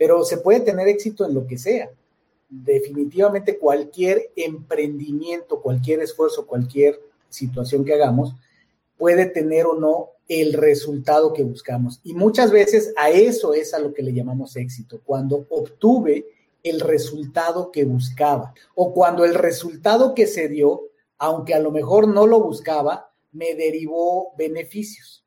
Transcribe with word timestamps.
pero 0.00 0.24
se 0.24 0.38
puede 0.38 0.60
tener 0.60 0.88
éxito 0.88 1.26
en 1.26 1.34
lo 1.34 1.46
que 1.46 1.58
sea. 1.58 1.90
Definitivamente 2.48 3.58
cualquier 3.58 4.30
emprendimiento, 4.34 5.60
cualquier 5.60 6.00
esfuerzo, 6.00 6.46
cualquier 6.46 6.98
situación 7.28 7.84
que 7.84 7.92
hagamos, 7.92 8.34
puede 8.96 9.26
tener 9.26 9.66
o 9.66 9.78
no 9.78 10.12
el 10.26 10.54
resultado 10.54 11.34
que 11.34 11.44
buscamos. 11.44 12.00
Y 12.02 12.14
muchas 12.14 12.50
veces 12.50 12.94
a 12.96 13.10
eso 13.10 13.52
es 13.52 13.74
a 13.74 13.78
lo 13.78 13.92
que 13.92 14.02
le 14.02 14.14
llamamos 14.14 14.56
éxito, 14.56 15.02
cuando 15.04 15.44
obtuve 15.50 16.24
el 16.62 16.80
resultado 16.80 17.70
que 17.70 17.84
buscaba 17.84 18.54
o 18.74 18.94
cuando 18.94 19.26
el 19.26 19.34
resultado 19.34 20.14
que 20.14 20.26
se 20.26 20.48
dio, 20.48 20.84
aunque 21.18 21.52
a 21.52 21.60
lo 21.60 21.72
mejor 21.72 22.08
no 22.08 22.26
lo 22.26 22.40
buscaba, 22.40 23.12
me 23.32 23.54
derivó 23.54 24.32
beneficios. 24.38 25.26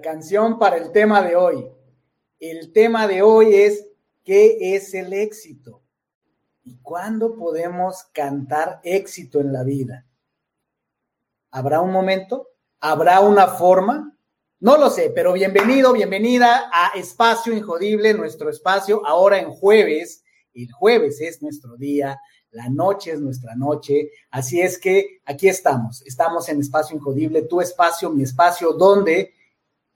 Canción 0.00 0.58
para 0.58 0.76
el 0.76 0.92
tema 0.92 1.22
de 1.22 1.36
hoy. 1.36 1.70
El 2.38 2.72
tema 2.72 3.06
de 3.06 3.22
hoy 3.22 3.54
es 3.54 3.86
¿qué 4.24 4.74
es 4.74 4.92
el 4.94 5.12
éxito? 5.12 5.82
¿Y 6.64 6.78
cuándo 6.78 7.36
podemos 7.36 8.04
cantar 8.12 8.80
éxito 8.82 9.40
en 9.40 9.52
la 9.52 9.62
vida? 9.62 10.04
¿Habrá 11.50 11.80
un 11.80 11.92
momento? 11.92 12.48
¿Habrá 12.80 13.20
una 13.20 13.46
forma? 13.46 14.18
No 14.58 14.76
lo 14.76 14.90
sé, 14.90 15.12
pero 15.14 15.32
bienvenido, 15.32 15.92
bienvenida 15.92 16.70
a 16.72 16.98
Espacio 16.98 17.52
Injodible, 17.52 18.14
nuestro 18.14 18.50
espacio 18.50 19.06
ahora 19.06 19.38
en 19.38 19.50
jueves. 19.50 20.24
El 20.54 20.72
jueves 20.72 21.20
es 21.20 21.42
nuestro 21.42 21.76
día, 21.76 22.18
la 22.50 22.68
noche 22.68 23.12
es 23.12 23.20
nuestra 23.20 23.54
noche, 23.54 24.10
así 24.30 24.60
es 24.60 24.78
que 24.78 25.20
aquí 25.24 25.48
estamos, 25.48 26.02
estamos 26.06 26.48
en 26.48 26.60
Espacio 26.60 26.96
Injodible, 26.96 27.42
tu 27.42 27.60
espacio, 27.60 28.10
mi 28.10 28.22
espacio, 28.22 28.72
donde 28.72 29.34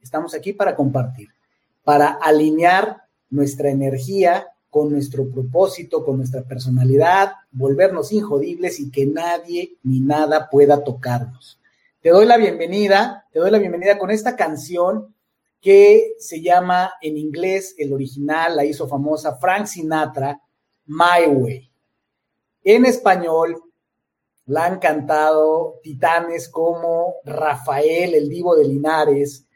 Estamos 0.02 0.34
aquí 0.34 0.52
para 0.52 0.74
compartir, 0.74 1.28
para 1.84 2.08
alinear 2.08 3.02
nuestra 3.28 3.70
energía 3.70 4.48
con 4.70 4.90
nuestro 4.90 5.28
propósito, 5.28 6.04
con 6.04 6.16
nuestra 6.16 6.42
personalidad, 6.42 7.32
volvernos 7.50 8.12
injodibles 8.12 8.78
y 8.80 8.90
que 8.90 9.06
nadie 9.06 9.76
ni 9.82 10.00
nada 10.00 10.48
pueda 10.48 10.84
tocarnos. 10.84 11.60
Te 12.00 12.10
doy 12.10 12.24
la 12.24 12.36
bienvenida, 12.36 13.26
te 13.32 13.40
doy 13.40 13.50
la 13.50 13.58
bienvenida 13.58 13.98
con 13.98 14.10
esta 14.10 14.36
canción 14.36 15.14
que 15.60 16.14
se 16.18 16.40
llama 16.40 16.94
en 17.02 17.18
inglés, 17.18 17.74
el 17.76 17.92
original 17.92 18.56
la 18.56 18.64
hizo 18.64 18.88
famosa 18.88 19.36
Frank 19.36 19.66
Sinatra, 19.66 20.40
My 20.86 21.26
Way. 21.28 21.70
En 22.62 22.86
español 22.86 23.62
la 24.46 24.64
han 24.66 24.78
cantado 24.78 25.80
titanes 25.82 26.48
como 26.48 27.16
Rafael, 27.24 28.14
el 28.14 28.28
divo 28.28 28.56
de 28.56 28.64
Linares, 28.64 29.46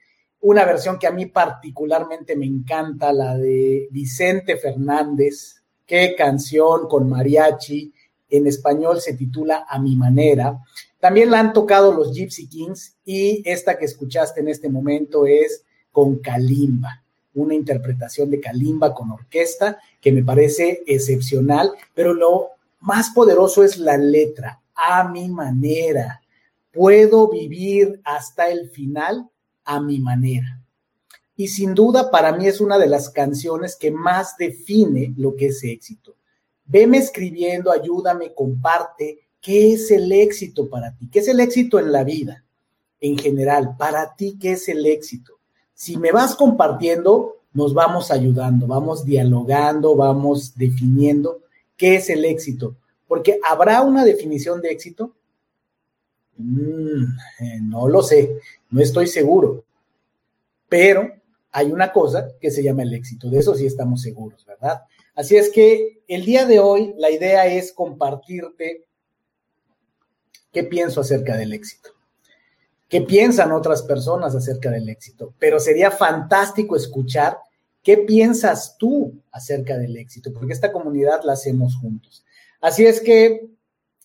una 0.44 0.66
versión 0.66 0.98
que 0.98 1.06
a 1.06 1.10
mí 1.10 1.24
particularmente 1.24 2.36
me 2.36 2.44
encanta, 2.44 3.14
la 3.14 3.34
de 3.38 3.88
Vicente 3.90 4.58
Fernández, 4.58 5.62
qué 5.86 6.14
canción 6.14 6.86
con 6.86 7.08
mariachi, 7.08 7.90
en 8.28 8.46
español 8.46 9.00
se 9.00 9.14
titula 9.14 9.64
A 9.66 9.78
mi 9.78 9.96
manera. 9.96 10.60
También 11.00 11.30
la 11.30 11.40
han 11.40 11.54
tocado 11.54 11.94
los 11.94 12.12
Gypsy 12.12 12.46
Kings 12.46 12.94
y 13.06 13.42
esta 13.48 13.78
que 13.78 13.86
escuchaste 13.86 14.40
en 14.40 14.48
este 14.48 14.68
momento 14.68 15.26
es 15.26 15.64
con 15.90 16.18
Kalimba, 16.18 17.02
una 17.32 17.54
interpretación 17.54 18.30
de 18.30 18.40
Kalimba 18.40 18.92
con 18.92 19.12
orquesta 19.12 19.78
que 19.98 20.12
me 20.12 20.22
parece 20.22 20.82
excepcional, 20.86 21.72
pero 21.94 22.12
lo 22.12 22.50
más 22.80 23.08
poderoso 23.14 23.64
es 23.64 23.78
la 23.78 23.96
letra, 23.96 24.60
a 24.74 25.08
mi 25.08 25.26
manera. 25.30 26.20
Puedo 26.70 27.30
vivir 27.30 28.02
hasta 28.04 28.50
el 28.50 28.68
final 28.68 29.30
a 29.64 29.80
mi 29.80 29.98
manera. 29.98 30.60
Y 31.36 31.48
sin 31.48 31.74
duda 31.74 32.10
para 32.10 32.32
mí 32.32 32.46
es 32.46 32.60
una 32.60 32.78
de 32.78 32.86
las 32.86 33.10
canciones 33.10 33.76
que 33.76 33.90
más 33.90 34.36
define 34.36 35.12
lo 35.16 35.34
que 35.34 35.46
es 35.46 35.64
éxito. 35.64 36.14
Veme 36.64 36.98
escribiendo, 36.98 37.72
ayúdame, 37.72 38.32
comparte. 38.34 39.20
¿Qué 39.40 39.72
es 39.72 39.90
el 39.90 40.10
éxito 40.12 40.68
para 40.68 40.96
ti? 40.96 41.08
¿Qué 41.10 41.18
es 41.18 41.28
el 41.28 41.40
éxito 41.40 41.78
en 41.78 41.92
la 41.92 42.04
vida? 42.04 42.44
En 43.00 43.18
general, 43.18 43.76
para 43.76 44.14
ti, 44.14 44.38
¿qué 44.40 44.52
es 44.52 44.68
el 44.68 44.86
éxito? 44.86 45.34
Si 45.74 45.98
me 45.98 46.12
vas 46.12 46.36
compartiendo, 46.36 47.42
nos 47.52 47.74
vamos 47.74 48.10
ayudando, 48.10 48.66
vamos 48.66 49.04
dialogando, 49.04 49.96
vamos 49.96 50.54
definiendo 50.56 51.40
qué 51.76 51.96
es 51.96 52.08
el 52.08 52.24
éxito. 52.24 52.76
Porque 53.06 53.38
habrá 53.48 53.82
una 53.82 54.04
definición 54.04 54.62
de 54.62 54.70
éxito. 54.70 55.12
Mm, 56.36 57.04
eh, 57.40 57.60
no 57.62 57.88
lo 57.88 58.02
sé, 58.02 58.38
no 58.70 58.80
estoy 58.80 59.06
seguro, 59.06 59.64
pero 60.68 61.12
hay 61.52 61.70
una 61.70 61.92
cosa 61.92 62.28
que 62.40 62.50
se 62.50 62.62
llama 62.62 62.82
el 62.82 62.94
éxito, 62.94 63.30
de 63.30 63.38
eso 63.38 63.54
sí 63.54 63.66
estamos 63.66 64.02
seguros, 64.02 64.44
¿verdad? 64.44 64.82
Así 65.14 65.36
es 65.36 65.50
que 65.50 66.02
el 66.08 66.24
día 66.24 66.44
de 66.44 66.58
hoy 66.58 66.94
la 66.98 67.10
idea 67.10 67.46
es 67.46 67.72
compartirte 67.72 68.86
qué 70.50 70.64
pienso 70.64 71.00
acerca 71.00 71.36
del 71.36 71.52
éxito, 71.52 71.90
qué 72.88 73.02
piensan 73.02 73.52
otras 73.52 73.82
personas 73.82 74.34
acerca 74.34 74.70
del 74.70 74.88
éxito, 74.88 75.32
pero 75.38 75.60
sería 75.60 75.92
fantástico 75.92 76.74
escuchar 76.74 77.38
qué 77.84 77.98
piensas 77.98 78.76
tú 78.76 79.14
acerca 79.30 79.78
del 79.78 79.96
éxito, 79.96 80.32
porque 80.32 80.54
esta 80.54 80.72
comunidad 80.72 81.20
la 81.22 81.34
hacemos 81.34 81.76
juntos. 81.76 82.24
Así 82.60 82.84
es 82.84 83.00
que 83.00 83.46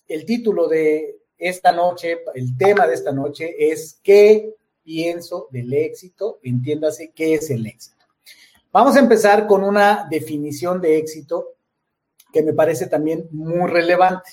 el 0.07 0.25
título 0.25 0.67
de 0.67 1.18
esta 1.39 1.71
noche, 1.71 2.19
el 2.35 2.55
tema 2.57 2.85
de 2.85 2.93
esta 2.93 3.13
noche 3.13 3.55
es 3.71 3.99
¿qué 4.03 4.53
pienso 4.83 5.47
del 5.51 5.73
éxito? 5.73 6.39
Entiéndase 6.43 7.11
qué 7.15 7.35
es 7.35 7.49
el 7.49 7.65
éxito. 7.65 8.05
Vamos 8.71 8.95
a 8.97 8.99
empezar 8.99 9.47
con 9.47 9.63
una 9.63 10.07
definición 10.11 10.81
de 10.81 10.97
éxito 10.97 11.55
que 12.31 12.43
me 12.43 12.53
parece 12.53 12.87
también 12.87 13.27
muy 13.31 13.69
relevante. 13.69 14.29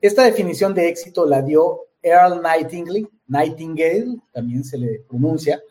Esta 0.00 0.24
definición 0.24 0.74
de 0.74 0.88
éxito 0.88 1.24
la 1.24 1.40
dio 1.40 1.86
Earl 2.02 2.42
Nightingale, 2.42 3.08
Nightingale, 3.28 4.18
también 4.32 4.64
se 4.64 4.76
le 4.76 5.00
pronuncia, 5.08 5.62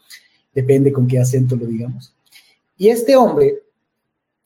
depende 0.54 0.92
con 0.92 1.06
qué 1.06 1.20
acento 1.20 1.56
lo 1.56 1.66
digamos. 1.66 2.16
Y 2.78 2.90
este 2.90 3.16
hombre 3.16 3.62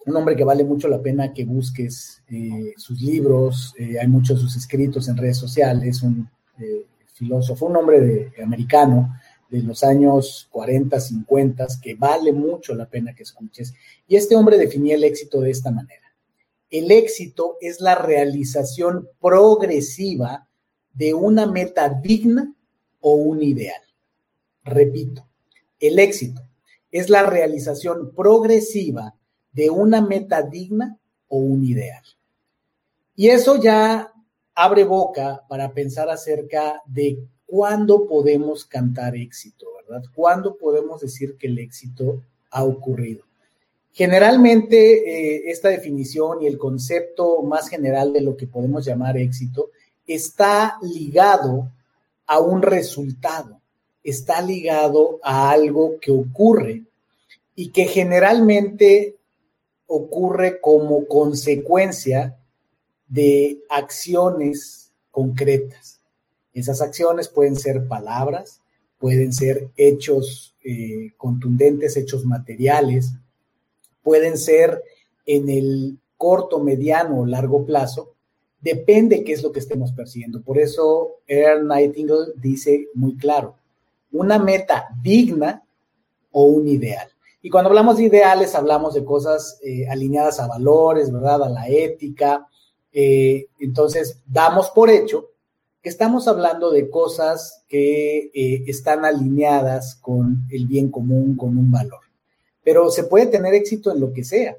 un 0.06 0.16
hombre 0.16 0.36
que 0.36 0.44
vale 0.44 0.64
mucho 0.64 0.88
la 0.88 1.02
pena 1.02 1.34
que 1.34 1.46
busques 1.46 2.22
eh, 2.30 2.74
sus 2.78 3.02
libros, 3.02 3.74
eh, 3.78 4.00
hay 4.00 4.08
muchos 4.08 4.38
de 4.38 4.44
sus 4.44 4.56
escritos 4.56 5.08
en 5.08 5.18
redes 5.18 5.38
sociales, 5.38 6.04
un 6.04 6.30
eh, 6.60 6.86
filósofo, 7.14 7.66
un 7.66 7.78
hombre 7.78 8.32
americano 8.44 9.16
de 9.50 9.64
los 9.64 9.84
años 9.84 10.48
40, 10.52 11.00
50, 11.00 11.68
que 11.82 11.96
vale 11.96 12.34
mucho 12.34 12.76
la 12.76 12.88
pena 12.88 13.16
que 13.16 13.24
escuches. 13.24 13.74
Y 14.08 14.16
este 14.16 14.36
hombre 14.36 14.58
definía 14.58 14.96
el 14.96 15.04
éxito 15.04 15.42
de 15.42 15.52
esta 15.52 15.72
manera. 15.72 16.14
El 16.70 16.92
éxito 16.92 17.58
es 17.62 17.80
la 17.80 17.96
realización 17.96 19.08
progresiva 19.20 20.48
de 20.94 21.14
una 21.14 21.46
meta 21.46 21.90
digna 21.90 22.54
o 23.02 23.14
un 23.14 23.42
ideal. 23.42 23.82
Repito, 24.64 25.28
el 25.80 26.00
éxito 26.00 26.42
es 26.92 27.10
la 27.10 27.24
realización 27.24 28.14
progresiva 28.16 29.16
de 29.56 29.70
una 29.70 30.02
meta 30.02 30.42
digna 30.44 30.98
o 31.30 31.38
un 31.38 31.64
ideal. 31.64 32.04
Y 33.16 33.30
eso 33.30 33.56
ya 33.62 34.12
abre 34.54 34.84
boca 34.84 35.44
para 35.48 35.74
pensar 35.74 36.10
acerca 36.10 36.82
de 36.86 37.18
cuándo 37.46 38.08
podemos 38.08 38.66
cantar 38.66 39.16
éxito, 39.16 39.68
¿verdad? 39.78 40.04
¿Cuándo 40.14 40.58
podemos 40.58 41.02
decir 41.02 41.38
que 41.38 41.48
el 41.48 41.60
éxito 41.60 42.22
ha 42.52 42.64
ocurrido? 42.64 43.24
Generalmente 43.94 44.76
eh, 44.78 45.44
esta 45.48 45.70
definición 45.70 46.42
y 46.42 46.48
el 46.48 46.58
concepto 46.58 47.42
más 47.44 47.70
general 47.70 48.12
de 48.12 48.22
lo 48.22 48.36
que 48.36 48.48
podemos 48.48 48.84
llamar 48.84 49.18
éxito 49.18 49.70
está 50.06 50.78
ligado 50.82 51.72
a 52.28 52.40
un 52.40 52.62
resultado. 52.62 53.62
está 54.04 54.40
ligado 54.40 55.20
a 55.24 55.50
algo 55.50 56.00
que 56.00 56.12
ocurre 56.12 56.84
y 57.56 57.72
que 57.72 57.86
generalmente 57.86 59.16
ocurre 59.88 60.60
como 60.60 61.06
consecuencia 61.06 62.38
de 63.08 63.60
acciones 63.70 64.92
concretas. 65.12 66.02
Esas 66.54 66.82
acciones 66.82 67.28
pueden 67.28 67.56
ser 67.56 67.88
palabras, 67.88 68.62
pueden 68.98 69.34
ser 69.34 69.70
hechos 69.78 70.56
eh, 70.64 71.12
contundentes, 71.18 71.98
hechos 71.98 72.26
materiales, 72.26 73.12
pueden 74.02 74.38
ser 74.38 74.82
en 75.26 75.50
el 75.50 76.00
corto, 76.18 76.60
mediano 76.60 77.20
o 77.20 77.26
largo 77.26 77.66
plazo, 77.66 78.16
depende 78.62 79.24
qué 79.24 79.34
es 79.34 79.44
lo 79.44 79.52
que 79.52 79.60
estemos 79.60 79.92
persiguiendo. 79.92 80.42
Por 80.42 80.58
eso 80.58 81.20
Earl 81.28 81.68
Nightingale 81.68 82.34
dice 82.36 82.88
muy 82.94 83.16
claro, 83.16 83.56
una 84.12 84.40
meta 84.40 84.88
digna 85.02 85.64
o 86.32 86.46
un 86.46 86.68
ideal. 86.68 87.10
Y 87.46 87.52
cuando 87.52 87.70
hablamos 87.70 87.98
de 87.98 88.06
ideales, 88.06 88.56
hablamos 88.56 88.96
de 88.96 89.06
cosas 89.06 89.60
eh, 89.62 89.88
alineadas 89.88 90.40
a 90.40 90.48
valores, 90.48 91.12
¿verdad? 91.12 91.44
A 91.44 91.50
la 91.50 91.70
ética. 91.70 92.48
Eh, 92.92 93.50
entonces, 93.60 94.20
damos 94.26 94.72
por 94.72 94.90
hecho 94.90 95.30
que 95.80 95.90
estamos 95.90 96.28
hablando 96.28 96.72
de 96.72 96.90
cosas 96.90 97.64
que 97.68 98.32
eh, 98.34 98.64
están 98.66 99.06
alineadas 99.06 99.94
con 99.94 100.48
el 100.50 100.66
bien 100.66 100.90
común, 100.90 101.38
con 101.38 101.56
un 101.56 101.72
valor. 101.72 102.00
Pero 102.64 102.90
se 102.90 103.04
puede 103.04 103.28
tener 103.28 103.54
éxito 103.54 103.92
en 103.92 104.00
lo 104.00 104.12
que 104.12 104.24
sea. 104.24 104.58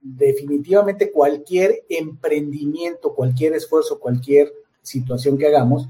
Definitivamente 0.00 1.12
cualquier 1.12 1.84
emprendimiento, 1.90 3.14
cualquier 3.14 3.52
esfuerzo, 3.52 4.00
cualquier 4.00 4.50
situación 4.80 5.36
que 5.36 5.48
hagamos, 5.48 5.86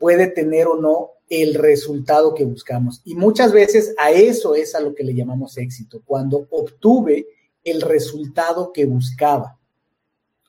puede 0.00 0.28
tener 0.28 0.66
o 0.66 0.80
no 0.80 1.10
el 1.28 1.54
resultado 1.54 2.34
que 2.34 2.44
buscamos. 2.44 3.02
Y 3.04 3.14
muchas 3.14 3.52
veces 3.52 3.94
a 3.98 4.10
eso 4.10 4.56
es 4.56 4.74
a 4.74 4.80
lo 4.80 4.94
que 4.94 5.04
le 5.04 5.14
llamamos 5.14 5.58
éxito, 5.58 6.02
cuando 6.04 6.48
obtuve 6.50 7.28
el 7.62 7.82
resultado 7.82 8.72
que 8.72 8.86
buscaba. 8.86 9.58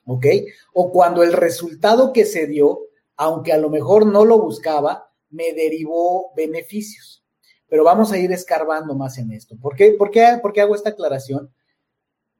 ¿Ok? 0.06 0.26
O 0.72 0.90
cuando 0.90 1.22
el 1.22 1.34
resultado 1.34 2.12
que 2.12 2.24
se 2.24 2.46
dio, 2.46 2.80
aunque 3.16 3.52
a 3.52 3.58
lo 3.58 3.68
mejor 3.68 4.06
no 4.06 4.24
lo 4.24 4.40
buscaba, 4.40 5.12
me 5.30 5.52
derivó 5.52 6.32
beneficios. 6.34 7.22
Pero 7.68 7.84
vamos 7.84 8.10
a 8.10 8.18
ir 8.18 8.32
escarbando 8.32 8.94
más 8.94 9.18
en 9.18 9.32
esto. 9.32 9.56
¿Por 9.60 9.76
qué, 9.76 9.92
por 9.92 10.10
qué, 10.10 10.38
por 10.40 10.52
qué 10.52 10.62
hago 10.62 10.74
esta 10.74 10.90
aclaración? 10.90 11.52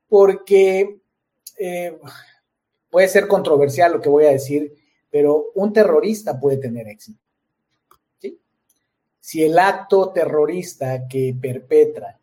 Porque 0.08 0.98
eh, 1.58 1.98
puede 2.90 3.08
ser 3.08 3.28
controversial 3.28 3.92
lo 3.92 4.00
que 4.00 4.08
voy 4.08 4.24
a 4.24 4.30
decir, 4.30 4.74
pero 5.12 5.52
un 5.54 5.72
terrorista 5.72 6.40
puede 6.40 6.56
tener 6.56 6.88
éxito 6.88 7.22
si 9.22 9.40
el 9.44 9.56
acto 9.56 10.10
terrorista 10.10 11.06
que 11.06 11.34
perpetra 11.40 12.18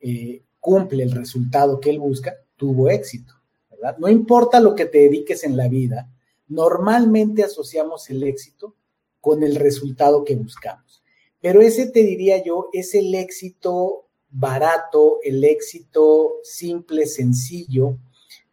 eh, 0.00 0.42
cumple 0.58 1.04
el 1.04 1.12
resultado 1.12 1.78
que 1.78 1.90
él 1.90 2.00
busca, 2.00 2.34
tuvo 2.56 2.90
éxito, 2.90 3.32
¿verdad? 3.70 3.96
No 3.98 4.08
importa 4.08 4.58
lo 4.58 4.74
que 4.74 4.86
te 4.86 4.98
dediques 4.98 5.44
en 5.44 5.56
la 5.56 5.68
vida, 5.68 6.10
normalmente 6.48 7.44
asociamos 7.44 8.10
el 8.10 8.24
éxito 8.24 8.74
con 9.20 9.44
el 9.44 9.54
resultado 9.54 10.24
que 10.24 10.34
buscamos. 10.34 11.00
Pero 11.40 11.60
ese 11.60 11.86
te 11.86 12.02
diría 12.02 12.42
yo 12.42 12.70
es 12.72 12.96
el 12.96 13.14
éxito 13.14 14.08
barato, 14.28 15.20
el 15.22 15.44
éxito 15.44 16.38
simple, 16.42 17.06
sencillo, 17.06 17.98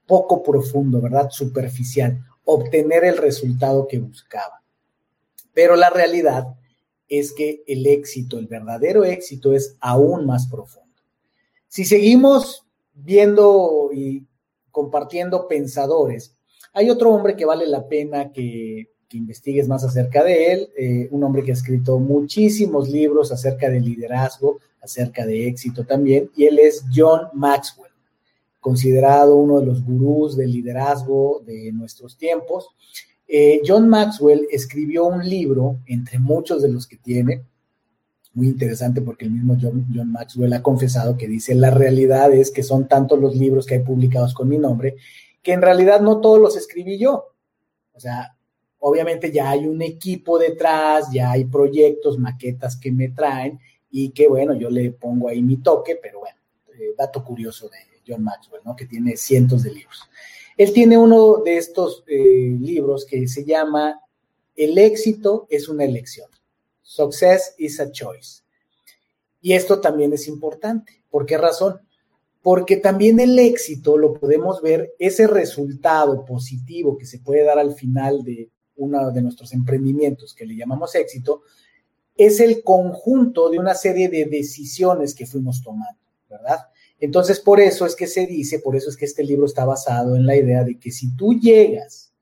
poco 0.05 0.43
profundo, 0.43 1.01
¿verdad? 1.01 1.31
Superficial, 1.31 2.23
obtener 2.45 3.03
el 3.03 3.17
resultado 3.17 3.87
que 3.87 3.99
buscaba. 3.99 4.63
Pero 5.53 5.75
la 5.75 5.89
realidad 5.89 6.55
es 7.07 7.31
que 7.31 7.63
el 7.67 7.85
éxito, 7.85 8.39
el 8.39 8.47
verdadero 8.47 9.03
éxito 9.03 9.53
es 9.53 9.75
aún 9.79 10.25
más 10.25 10.47
profundo. 10.47 11.01
Si 11.67 11.85
seguimos 11.85 12.65
viendo 12.93 13.89
y 13.93 14.25
compartiendo 14.71 15.47
pensadores, 15.47 16.35
hay 16.73 16.89
otro 16.89 17.11
hombre 17.11 17.35
que 17.35 17.45
vale 17.45 17.67
la 17.67 17.87
pena 17.87 18.31
que, 18.31 18.89
investigues 19.11 19.67
más 19.67 19.83
acerca 19.83 20.23
de 20.23 20.51
él, 20.51 20.69
eh, 20.75 21.07
un 21.11 21.23
hombre 21.23 21.43
que 21.43 21.51
ha 21.51 21.53
escrito 21.53 21.99
muchísimos 21.99 22.89
libros 22.89 23.31
acerca 23.31 23.69
de 23.69 23.79
liderazgo, 23.79 24.57
acerca 24.81 25.23
de 25.23 25.47
éxito 25.47 25.85
también, 25.85 26.31
y 26.35 26.45
él 26.45 26.57
es 26.57 26.83
John 26.91 27.27
Maxwell, 27.33 27.92
considerado 28.63 29.35
uno 29.35 29.59
de 29.59 29.65
los 29.65 29.83
gurús 29.83 30.37
del 30.37 30.53
liderazgo 30.53 31.43
de 31.45 31.69
nuestros 31.73 32.17
tiempos. 32.17 32.69
Eh, 33.27 33.61
John 33.67 33.89
Maxwell 33.89 34.47
escribió 34.49 35.03
un 35.03 35.27
libro, 35.27 35.79
entre 35.85 36.17
muchos 36.17 36.61
de 36.61 36.69
los 36.69 36.87
que 36.87 36.95
tiene, 36.95 37.43
muy 38.33 38.47
interesante 38.47 39.01
porque 39.01 39.25
el 39.25 39.31
mismo 39.31 39.57
John, 39.61 39.85
John, 39.93 40.13
Maxwell 40.13 40.53
ha 40.53 40.63
confesado 40.63 41.17
que 41.17 41.27
dice, 41.27 41.53
la 41.55 41.71
realidad 41.71 42.33
es 42.33 42.51
que 42.51 42.63
son 42.63 42.87
tantos 42.87 43.19
los 43.19 43.35
libros 43.35 43.65
que 43.65 43.75
hay 43.75 43.81
publicados 43.81 44.33
con 44.33 44.47
mi 44.47 44.57
nombre, 44.57 44.95
que 45.41 45.51
en 45.51 45.61
realidad 45.61 45.99
no 45.99 46.21
todos 46.21 46.39
los 46.39 46.55
escribí 46.55 46.97
yo. 46.97 47.33
O 47.91 47.99
sea, 47.99 48.37
obviamente 48.79 49.29
ya 49.29 49.49
hay 49.49 49.67
un 49.67 49.81
equipo 49.81 50.39
detrás, 50.39 51.09
ya 51.11 51.31
hay 51.31 51.43
proyectos, 51.43 52.17
maquetas 52.17 52.77
que 52.77 52.93
me 52.93 53.09
traen 53.09 53.59
y 53.91 54.11
que 54.11 54.29
bueno, 54.29 54.53
yo 54.53 54.69
le 54.69 54.91
pongo 54.91 55.27
ahí 55.27 55.41
mi 55.41 55.57
toque, 55.57 55.99
pero 56.01 56.21
bueno, 56.21 56.37
eh, 56.79 56.95
dato 56.97 57.25
curioso 57.25 57.67
de 57.67 57.92
John 58.07 58.23
Maxwell, 58.23 58.61
¿no? 58.65 58.75
Que 58.75 58.85
tiene 58.85 59.17
cientos 59.17 59.63
de 59.63 59.71
libros. 59.71 60.01
Él 60.57 60.71
tiene 60.73 60.97
uno 60.97 61.37
de 61.43 61.57
estos 61.57 62.03
eh, 62.07 62.55
libros 62.59 63.05
que 63.05 63.27
se 63.27 63.43
llama 63.43 63.99
El 64.55 64.77
éxito 64.77 65.47
es 65.49 65.67
una 65.67 65.83
elección. 65.83 66.29
Success 66.81 67.55
is 67.57 67.79
a 67.79 67.91
choice. 67.91 68.43
Y 69.41 69.53
esto 69.53 69.81
también 69.81 70.13
es 70.13 70.27
importante. 70.27 71.03
¿Por 71.09 71.25
qué 71.25 71.37
razón? 71.37 71.81
Porque 72.41 72.77
también 72.77 73.19
el 73.19 73.37
éxito 73.39 73.97
lo 73.97 74.13
podemos 74.13 74.61
ver, 74.61 74.93
ese 74.99 75.27
resultado 75.27 76.25
positivo 76.25 76.97
que 76.97 77.05
se 77.05 77.19
puede 77.19 77.43
dar 77.43 77.57
al 77.57 77.73
final 77.73 78.23
de 78.23 78.51
uno 78.75 79.11
de 79.11 79.21
nuestros 79.21 79.53
emprendimientos 79.53 80.33
que 80.33 80.45
le 80.45 80.55
llamamos 80.55 80.95
éxito, 80.95 81.41
es 82.15 82.39
el 82.39 82.63
conjunto 82.63 83.49
de 83.49 83.59
una 83.59 83.73
serie 83.73 84.09
de 84.09 84.25
decisiones 84.25 85.15
que 85.15 85.25
fuimos 85.25 85.61
tomando, 85.61 85.99
¿verdad? 86.29 86.67
Entonces, 87.03 87.41
por 87.41 87.59
eso 87.59 87.85
es 87.85 87.97
que 87.97 88.07
se 88.07 88.25
dice, 88.25 88.59
por 88.59 88.77
eso 88.77 88.89
es 88.89 88.95
que 88.95 89.03
este 89.03 89.25
libro 89.25 89.45
está 89.45 89.65
basado 89.65 90.15
en 90.15 90.25
la 90.25 90.37
idea 90.37 90.63
de 90.63 90.79
que 90.79 90.89
si 90.89 91.13
tú 91.17 91.33
llegas, 91.33 92.13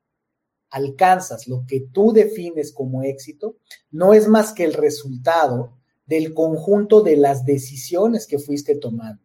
alcanzas 0.71 1.47
lo 1.47 1.65
que 1.67 1.81
tú 1.81 2.11
defines 2.11 2.71
como 2.71 3.03
éxito, 3.03 3.57
no 3.91 4.15
es 4.15 4.27
más 4.27 4.53
que 4.53 4.63
el 4.63 4.73
resultado 4.73 5.77
del 6.07 6.33
conjunto 6.33 7.01
de 7.01 7.15
las 7.15 7.45
decisiones 7.45 8.25
que 8.25 8.39
fuiste 8.39 8.73
tomando. 8.73 9.21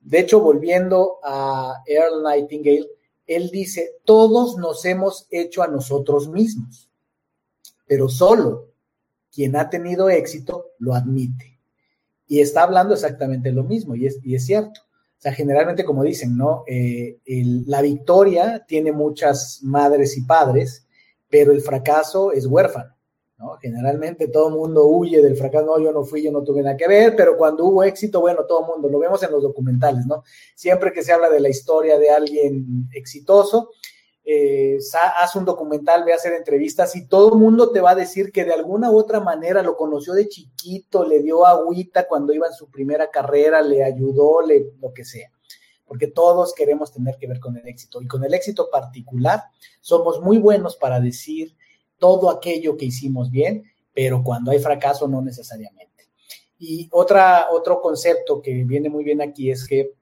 De 0.00 0.18
hecho, 0.18 0.40
volviendo 0.40 1.20
a 1.22 1.80
Earl 1.86 2.24
Nightingale, 2.24 2.88
él 3.28 3.48
dice, 3.48 4.00
todos 4.04 4.56
nos 4.56 4.84
hemos 4.84 5.28
hecho 5.30 5.62
a 5.62 5.68
nosotros 5.68 6.28
mismos, 6.28 6.90
pero 7.86 8.08
solo 8.08 8.72
quien 9.30 9.54
ha 9.54 9.70
tenido 9.70 10.10
éxito 10.10 10.72
lo 10.80 10.94
admite 10.94 11.51
y 12.32 12.40
está 12.40 12.62
hablando 12.62 12.94
exactamente 12.94 13.52
lo 13.52 13.62
mismo, 13.62 13.94
y 13.94 14.06
es, 14.06 14.18
y 14.22 14.34
es 14.34 14.46
cierto. 14.46 14.80
O 14.80 15.20
sea, 15.20 15.34
generalmente, 15.34 15.84
como 15.84 16.02
dicen, 16.02 16.34
¿no? 16.34 16.64
Eh, 16.66 17.18
la 17.66 17.82
victoria 17.82 18.64
tiene 18.66 18.90
muchas 18.90 19.60
madres 19.62 20.16
y 20.16 20.22
padres, 20.22 20.86
pero 21.28 21.52
el 21.52 21.60
fracaso 21.60 22.32
es 22.32 22.46
huérfano, 22.46 22.96
¿no? 23.36 23.58
Generalmente 23.60 24.28
todo 24.28 24.48
el 24.48 24.54
mundo 24.54 24.86
huye 24.86 25.20
del 25.20 25.36
fracaso, 25.36 25.66
no, 25.66 25.78
yo 25.78 25.92
no 25.92 26.04
fui, 26.04 26.22
yo 26.22 26.32
no 26.32 26.42
tuve 26.42 26.62
nada 26.62 26.74
que 26.74 26.88
ver, 26.88 27.14
pero 27.16 27.36
cuando 27.36 27.66
hubo 27.66 27.82
éxito, 27.82 28.22
bueno, 28.22 28.46
todo 28.46 28.60
el 28.60 28.66
mundo, 28.66 28.88
lo 28.88 28.98
vemos 28.98 29.22
en 29.22 29.30
los 29.30 29.42
documentales, 29.42 30.06
¿no? 30.06 30.24
Siempre 30.54 30.90
que 30.90 31.02
se 31.02 31.12
habla 31.12 31.28
de 31.28 31.40
la 31.40 31.50
historia 31.50 31.98
de 31.98 32.08
alguien 32.08 32.88
exitoso, 32.94 33.72
eh, 34.24 34.78
haz 35.18 35.34
un 35.34 35.44
documental, 35.44 36.04
ve 36.04 36.12
a 36.12 36.16
hacer 36.16 36.32
entrevistas 36.34 36.94
y 36.94 37.06
todo 37.06 37.32
el 37.32 37.40
mundo 37.40 37.72
te 37.72 37.80
va 37.80 37.90
a 37.90 37.96
decir 37.96 38.30
que 38.30 38.44
de 38.44 38.52
alguna 38.52 38.90
u 38.90 38.96
otra 38.96 39.20
manera 39.20 39.62
lo 39.62 39.76
conoció 39.76 40.12
de 40.14 40.28
chiquito, 40.28 41.04
le 41.04 41.20
dio 41.22 41.44
agüita 41.44 42.06
cuando 42.06 42.32
iba 42.32 42.46
en 42.46 42.52
su 42.52 42.70
primera 42.70 43.10
carrera, 43.10 43.62
le 43.62 43.82
ayudó, 43.82 44.42
le, 44.42 44.72
lo 44.80 44.92
que 44.92 45.04
sea. 45.04 45.30
Porque 45.84 46.06
todos 46.06 46.54
queremos 46.54 46.92
tener 46.92 47.16
que 47.18 47.26
ver 47.26 47.40
con 47.40 47.56
el 47.56 47.66
éxito. 47.66 48.00
Y 48.00 48.06
con 48.06 48.24
el 48.24 48.32
éxito 48.32 48.70
particular, 48.70 49.42
somos 49.80 50.20
muy 50.20 50.38
buenos 50.38 50.76
para 50.76 51.00
decir 51.00 51.56
todo 51.98 52.30
aquello 52.30 52.76
que 52.76 52.86
hicimos 52.86 53.30
bien, 53.30 53.64
pero 53.92 54.22
cuando 54.22 54.52
hay 54.52 54.60
fracaso 54.60 55.08
no 55.08 55.20
necesariamente. 55.20 56.08
Y 56.58 56.88
otra, 56.92 57.48
otro 57.50 57.80
concepto 57.80 58.40
que 58.40 58.64
viene 58.64 58.88
muy 58.88 59.02
bien 59.02 59.20
aquí 59.20 59.50
es 59.50 59.66
que 59.66 59.92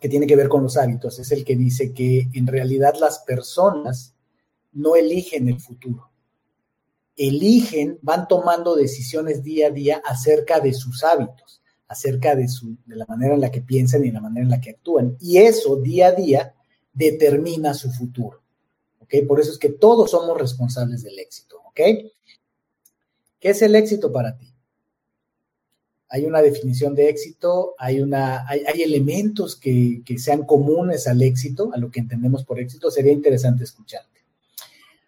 que 0.00 0.08
tiene 0.08 0.26
que 0.26 0.36
ver 0.36 0.48
con 0.48 0.62
los 0.62 0.76
hábitos, 0.76 1.18
es 1.18 1.32
el 1.32 1.44
que 1.44 1.56
dice 1.56 1.92
que 1.92 2.28
en 2.34 2.46
realidad 2.46 2.94
las 3.00 3.20
personas 3.20 4.14
no 4.72 4.96
eligen 4.96 5.48
el 5.48 5.60
futuro, 5.60 6.10
eligen, 7.16 7.98
van 8.02 8.28
tomando 8.28 8.74
decisiones 8.74 9.42
día 9.42 9.68
a 9.68 9.70
día 9.70 10.02
acerca 10.04 10.60
de 10.60 10.72
sus 10.72 11.04
hábitos, 11.04 11.62
acerca 11.88 12.34
de, 12.34 12.48
su, 12.48 12.76
de 12.86 12.96
la 12.96 13.06
manera 13.06 13.34
en 13.34 13.40
la 13.40 13.50
que 13.50 13.60
piensan 13.60 14.04
y 14.04 14.10
la 14.10 14.20
manera 14.20 14.44
en 14.44 14.50
la 14.50 14.60
que 14.60 14.70
actúan. 14.70 15.16
Y 15.20 15.38
eso 15.38 15.76
día 15.76 16.08
a 16.08 16.12
día 16.12 16.54
determina 16.92 17.74
su 17.74 17.90
futuro. 17.90 18.42
¿Ok? 19.00 19.14
Por 19.28 19.40
eso 19.40 19.52
es 19.52 19.58
que 19.58 19.70
todos 19.70 20.10
somos 20.10 20.38
responsables 20.38 21.02
del 21.02 21.18
éxito. 21.18 21.60
¿Ok? 21.66 21.80
¿Qué 23.38 23.50
es 23.50 23.62
el 23.62 23.74
éxito 23.76 24.10
para 24.10 24.36
ti? 24.36 24.53
Hay 26.14 26.26
una 26.26 26.42
definición 26.42 26.94
de 26.94 27.08
éxito, 27.08 27.74
hay, 27.76 28.00
una, 28.00 28.46
hay, 28.48 28.82
elementos 28.82 29.56
que, 29.56 30.00
sean 30.16 30.44
comunes 30.44 31.08
al 31.08 31.20
éxito, 31.20 31.72
a 31.74 31.76
lo 31.76 31.90
que 31.90 31.98
entendemos 31.98 32.44
por 32.44 32.60
éxito, 32.60 32.88
sería 32.88 33.10
interesante 33.10 33.64
escucharte. 33.64 34.20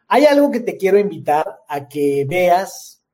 Hay 0.09 0.25
algo 0.25 0.51
que 0.51 0.59
te 0.59 0.77
quiero 0.77 0.99
invitar 0.99 1.61
a 1.69 1.87
que 1.87 2.27
veas 2.29 3.05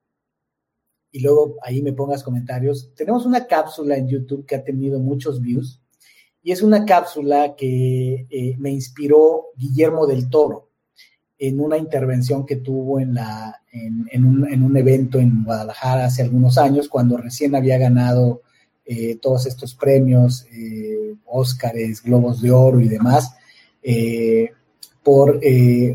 y 1.10 1.20
luego 1.20 1.56
ahí 1.60 1.82
me 1.82 1.92
pongas 1.92 2.22
comentarios. 2.22 2.94
Tenemos 2.94 3.26
una 3.26 3.46
cápsula 3.46 3.98
en 3.98 4.08
YouTube 4.08 4.46
que 4.46 4.54
ha 4.54 4.64
tenido 4.64 4.98
muchos 4.98 5.42
views 5.42 5.78
y 6.42 6.52
es 6.52 6.62
una 6.62 6.86
cápsula 6.86 7.56
que 7.56 8.26
eh, 8.30 8.56
me 8.56 8.70
inspiró 8.70 9.48
Guillermo 9.54 10.06
del 10.06 10.30
Toro 10.30 10.71
en 11.44 11.58
una 11.58 11.76
intervención 11.76 12.46
que 12.46 12.54
tuvo 12.54 13.00
en, 13.00 13.14
la, 13.14 13.62
en, 13.72 14.24
un, 14.24 14.76
evento 14.76 15.18
en 15.18 15.42
Guadalajara 15.42 16.04
hace 16.04 16.22
algunos 16.22 16.56
años, 16.56 16.88
cuando 16.88 17.16
recién 17.16 17.56
había 17.56 17.78
ganado 17.78 18.42
eh, 18.84 19.16
todos 19.20 19.46
estos 19.46 19.74
premios, 19.74 20.46
eh, 20.52 21.16
Óscares, 21.24 22.00
Globos 22.00 22.40
de 22.42 22.52
Oro 22.52 22.80
y 22.80 22.86
demás, 22.86 23.34
eh, 23.82 24.50
por 25.02 25.40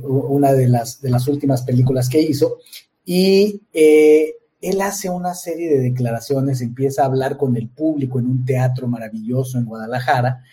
una 0.03 0.51
de 0.51 0.67
las, 0.67 0.99
de 0.99 1.11
las 1.11 1.25
últimas 1.29 1.61
películas 1.61 2.09
que 2.09 2.19
hizo. 2.19 2.57
Y 3.05 3.61
él 3.71 4.81
hace 4.81 5.09
una 5.09 5.33
serie 5.33 5.69
de 5.69 5.79
declaraciones, 5.79 6.59
empieza 6.59 7.03
a 7.03 7.05
hablar 7.05 7.37
con 7.37 7.55
el 7.55 7.69
público 7.69 8.19
en 8.19 8.25
un 8.25 8.43
teatro 8.43 8.89
maravilloso 8.89 9.57
en 9.57 9.63
Guadalajara 9.63 10.43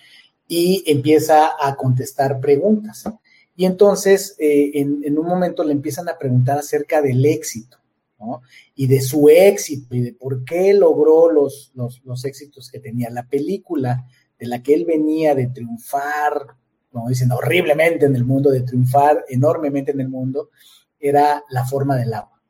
y 0.47 0.85
empieza 0.87 1.49
a 1.61 1.75
contestar 1.75 2.39
preguntas. 2.39 3.09
Y 3.57 3.67
entonces, 3.67 4.35
eh, 4.39 4.73
en, 4.75 5.19
un 5.19 5.27
momento 5.27 5.63
le 5.63 5.73
empiezan 5.73 6.09
a 6.09 6.19
preguntar 6.19 6.59
acerca 6.59 7.01
del 7.01 7.25
éxito, 7.25 7.79
¿no? 8.19 8.43
Y 8.75 8.89
de 8.89 9.01
su 9.01 9.29
éxito 9.29 9.95
y 9.95 10.01
de 10.01 10.13
por 10.13 10.45
qué 10.45 10.75
logró 10.75 11.31
los, 11.31 11.73
los, 11.75 12.25
éxitos 12.25 12.69
que 12.71 12.81
tenía. 12.81 13.11
La 13.11 13.29
película 13.29 14.07
de 14.39 14.47
la 14.47 14.63
que 14.63 14.75
él 14.75 14.85
venía 14.85 15.37
de 15.37 15.47
triunfar, 15.47 16.57
como 16.91 17.09
dicen, 17.09 17.31
horriblemente 17.31 18.07
en 18.07 18.17
el 18.17 18.25
mundo, 18.25 18.51
de 18.51 18.63
triunfar 18.63 19.25
enormemente 19.29 19.93
en 19.93 20.01
el 20.01 20.09
mundo, 20.09 20.51
era 20.99 21.45
La 21.51 21.65
forma 21.65 21.97
del 21.97 22.13
agua. 22.13 22.41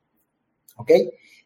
¿Ok? 0.76 0.90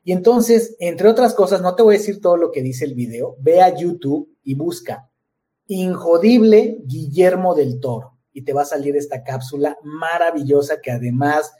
Y 0.04 0.12
entonces, 0.12 0.76
entre 0.78 1.08
otras 1.08 1.34
cosas, 1.34 1.62
no 1.62 1.74
te 1.74 1.82
voy 1.82 1.96
a 1.96 1.98
decir 1.98 2.20
todo 2.20 2.36
lo 2.36 2.52
que 2.52 2.62
dice 2.62 2.84
el 2.84 2.94
video, 2.94 3.36
ve 3.40 3.60
a 3.60 3.76
YouTube 3.76 4.30
y 4.44 4.54
busca 4.54 5.10
Injodible 5.66 6.78
Guillermo 6.86 7.54
del 7.54 7.80
Toro 7.80 8.17
y 8.38 8.42
te 8.42 8.52
va 8.52 8.62
a 8.62 8.66
salir 8.66 8.96
esta 8.96 9.24
cápsula 9.24 9.76
maravillosa 9.82 10.80
que 10.80 10.92
además 10.92 11.52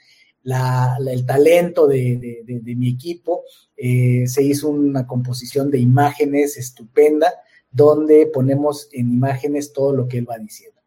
el 0.44 1.26
talento 1.26 1.88
de, 1.88 2.44
mi 2.76 2.88
equipo 2.88 3.42
eh, 3.76 4.28
se 4.28 4.44
hizo 4.44 4.68
una 4.68 5.04
composición 5.04 5.72
de 5.72 5.80
imágenes 5.80 6.56
estupenda 6.56 7.34
donde 7.68 8.30
ponemos 8.32 8.88
en 8.92 9.12
imágenes 9.12 9.72
todo 9.72 9.92
lo 9.92 10.06
que 10.06 10.18
él 10.18 10.30
va 10.30 10.38
diciendo. 10.38 10.80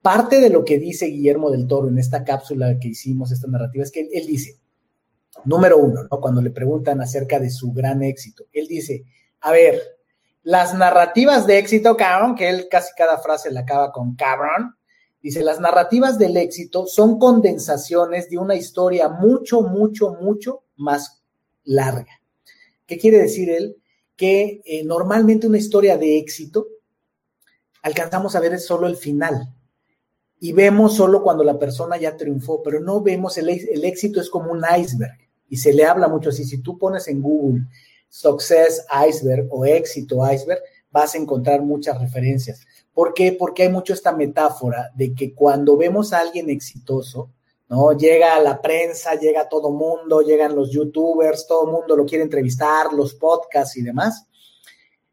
Parte 0.00 0.40
de 0.40 0.48
lo 0.48 0.64
que 0.64 0.78
dice 0.78 1.06
Guillermo 1.06 1.50
del 1.50 1.66
Toro 1.66 1.88
en 1.88 1.98
esta 1.98 2.24
cápsula 2.24 2.78
que 2.80 2.88
hicimos, 2.88 3.30
esta 3.30 3.46
narrativa, 3.46 3.84
es 3.84 3.92
que 3.92 4.08
él, 4.10 4.26
dice, 4.26 4.58
número 5.44 5.76
uno, 5.76 6.04
¿no? 6.10 6.18
cuando 6.18 6.40
le 6.40 6.50
preguntan 6.50 7.02
acerca 7.02 7.38
de 7.38 7.50
su 7.50 7.72
gran 7.72 8.02
éxito, 8.02 8.44
él 8.52 8.66
dice, 8.68 9.04
a 9.40 9.52
ver, 9.52 9.82
las 10.44 10.72
narrativas 10.72 11.46
de 11.46 11.58
éxito, 11.58 11.94
cabrón, 11.94 12.36
que 12.36 12.48
él 12.48 12.68
casi 12.70 12.94
cada 12.96 13.18
frase 13.18 13.50
la 13.50 13.60
acaba 13.60 13.92
con 13.92 14.16
cabrón, 14.16 14.76
Dice, 15.22 15.42
las 15.42 15.60
narrativas 15.60 16.18
del 16.18 16.36
éxito 16.36 16.86
son 16.86 17.18
condensaciones 17.18 18.30
de 18.30 18.38
una 18.38 18.54
historia 18.54 19.08
mucho, 19.08 19.62
mucho, 19.62 20.16
mucho 20.20 20.62
más 20.76 21.22
larga. 21.64 22.20
¿Qué 22.86 22.98
quiere 22.98 23.18
decir 23.18 23.50
él? 23.50 23.76
Que 24.14 24.60
eh, 24.64 24.84
normalmente 24.84 25.46
una 25.46 25.58
historia 25.58 25.98
de 25.98 26.18
éxito 26.18 26.68
alcanzamos 27.82 28.36
a 28.36 28.40
ver 28.40 28.58
solo 28.58 28.86
el 28.86 28.96
final 28.96 29.52
y 30.38 30.52
vemos 30.52 30.94
solo 30.96 31.22
cuando 31.22 31.44
la 31.44 31.58
persona 31.58 31.96
ya 31.96 32.16
triunfó, 32.16 32.62
pero 32.62 32.80
no 32.80 33.00
vemos 33.00 33.38
el, 33.38 33.48
el 33.48 33.84
éxito 33.84 34.20
es 34.20 34.30
como 34.30 34.52
un 34.52 34.62
iceberg 34.78 35.18
y 35.48 35.56
se 35.56 35.72
le 35.72 35.84
habla 35.84 36.08
mucho 36.08 36.30
así. 36.30 36.44
Si 36.44 36.62
tú 36.62 36.78
pones 36.78 37.08
en 37.08 37.22
Google 37.22 37.62
Success 38.08 38.84
Iceberg 39.08 39.48
o 39.50 39.64
éxito 39.64 40.20
iceberg, 40.30 40.60
vas 40.90 41.14
a 41.14 41.18
encontrar 41.18 41.62
muchas 41.62 42.00
referencias. 42.00 42.66
¿Por 42.96 43.12
qué? 43.12 43.32
Porque 43.32 43.64
hay 43.64 43.68
mucho 43.68 43.92
esta 43.92 44.12
metáfora 44.12 44.90
de 44.94 45.14
que 45.14 45.34
cuando 45.34 45.76
vemos 45.76 46.14
a 46.14 46.20
alguien 46.20 46.48
exitoso, 46.48 47.30
¿no? 47.68 47.92
Llega 47.92 48.40
la 48.40 48.62
prensa, 48.62 49.16
llega 49.16 49.50
todo 49.50 49.68
mundo, 49.68 50.22
llegan 50.22 50.56
los 50.56 50.70
youtubers, 50.70 51.46
todo 51.46 51.66
mundo 51.66 51.94
lo 51.94 52.06
quiere 52.06 52.24
entrevistar, 52.24 52.94
los 52.94 53.12
podcasts 53.12 53.76
y 53.76 53.82
demás, 53.82 54.26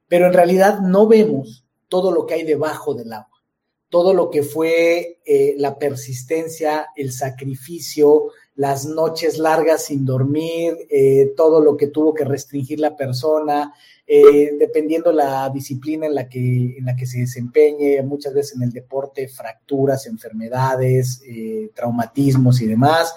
pero 0.07 0.27
en 0.27 0.31
realidad 0.31 0.79
no 0.79 1.07
vemos 1.07 1.65
todo 1.89 2.13
lo 2.13 2.25
que 2.25 2.35
hay 2.35 2.43
debajo 2.43 2.93
del 2.93 3.11
agua, 3.11 3.43
todo 3.89 4.13
lo 4.13 4.29
que 4.29 4.43
fue 4.43 5.19
eh, 5.25 5.55
la 5.57 5.77
persistencia, 5.77 6.87
el 6.95 7.11
sacrificio, 7.11 8.29
las 8.55 8.85
noches 8.85 9.37
largas 9.37 9.85
sin 9.85 10.05
dormir, 10.05 10.75
eh, 10.89 11.33
todo 11.35 11.59
lo 11.59 11.75
que 11.75 11.87
tuvo 11.87 12.13
que 12.13 12.23
restringir 12.23 12.79
la 12.79 12.95
persona, 12.95 13.73
eh, 14.05 14.51
dependiendo 14.59 15.11
la 15.11 15.49
disciplina 15.49 16.05
en 16.05 16.13
la, 16.13 16.29
que, 16.29 16.77
en 16.77 16.85
la 16.85 16.95
que 16.95 17.07
se 17.07 17.19
desempeñe, 17.19 18.01
muchas 18.03 18.33
veces 18.33 18.55
en 18.55 18.63
el 18.63 18.71
deporte, 18.71 19.27
fracturas, 19.27 20.05
enfermedades, 20.05 21.21
eh, 21.27 21.71
traumatismos 21.73 22.61
y 22.61 22.67
demás. 22.67 23.15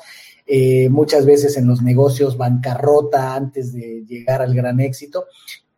muchas 0.90 1.26
veces 1.26 1.56
en 1.56 1.66
los 1.66 1.82
negocios, 1.82 2.36
bancarrota 2.36 3.34
antes 3.34 3.72
de 3.72 4.04
llegar 4.06 4.40
al 4.42 4.54
gran 4.54 4.78
éxito. 4.80 5.24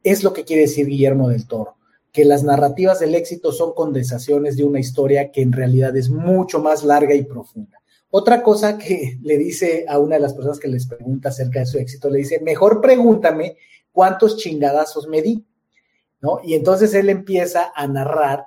Es 0.04 0.22
lo 0.22 0.34
que 0.34 0.44
quiere 0.44 0.62
decir 0.62 0.86
Guillermo 0.86 1.30
del 1.30 1.46
Toro 1.46 1.78
que 2.12 2.24
las 2.24 2.42
narrativas 2.42 3.00
del 3.00 3.14
éxito 3.14 3.52
son 3.52 3.74
condensaciones 3.74 4.56
de 4.56 4.64
una 4.64 4.80
historia 4.80 5.30
que 5.30 5.40
en 5.40 5.52
realidad 5.52 5.96
es 5.96 6.10
mucho 6.10 6.60
más 6.60 6.82
larga 6.82 7.14
y 7.14 7.22
profunda. 7.22 7.77
Otra 8.10 8.42
cosa 8.42 8.78
que 8.78 9.18
le 9.22 9.38
dice 9.38 9.84
a 9.88 9.98
una 9.98 10.16
de 10.16 10.22
las 10.22 10.34
personas 10.34 10.58
que 10.58 10.68
les 10.68 10.86
pregunta 10.86 11.28
acerca 11.28 11.60
de 11.60 11.66
su 11.66 11.78
éxito, 11.78 12.10
le 12.10 12.18
dice, 12.18 12.40
mejor 12.40 12.80
pregúntame 12.80 13.56
cuántos 13.92 14.36
chingadazos 14.36 15.08
me 15.08 15.22
di, 15.22 15.44
¿no? 16.20 16.40
Y 16.42 16.54
entonces 16.54 16.94
él 16.94 17.08
empieza 17.10 17.72
a 17.74 17.86
narrar 17.86 18.46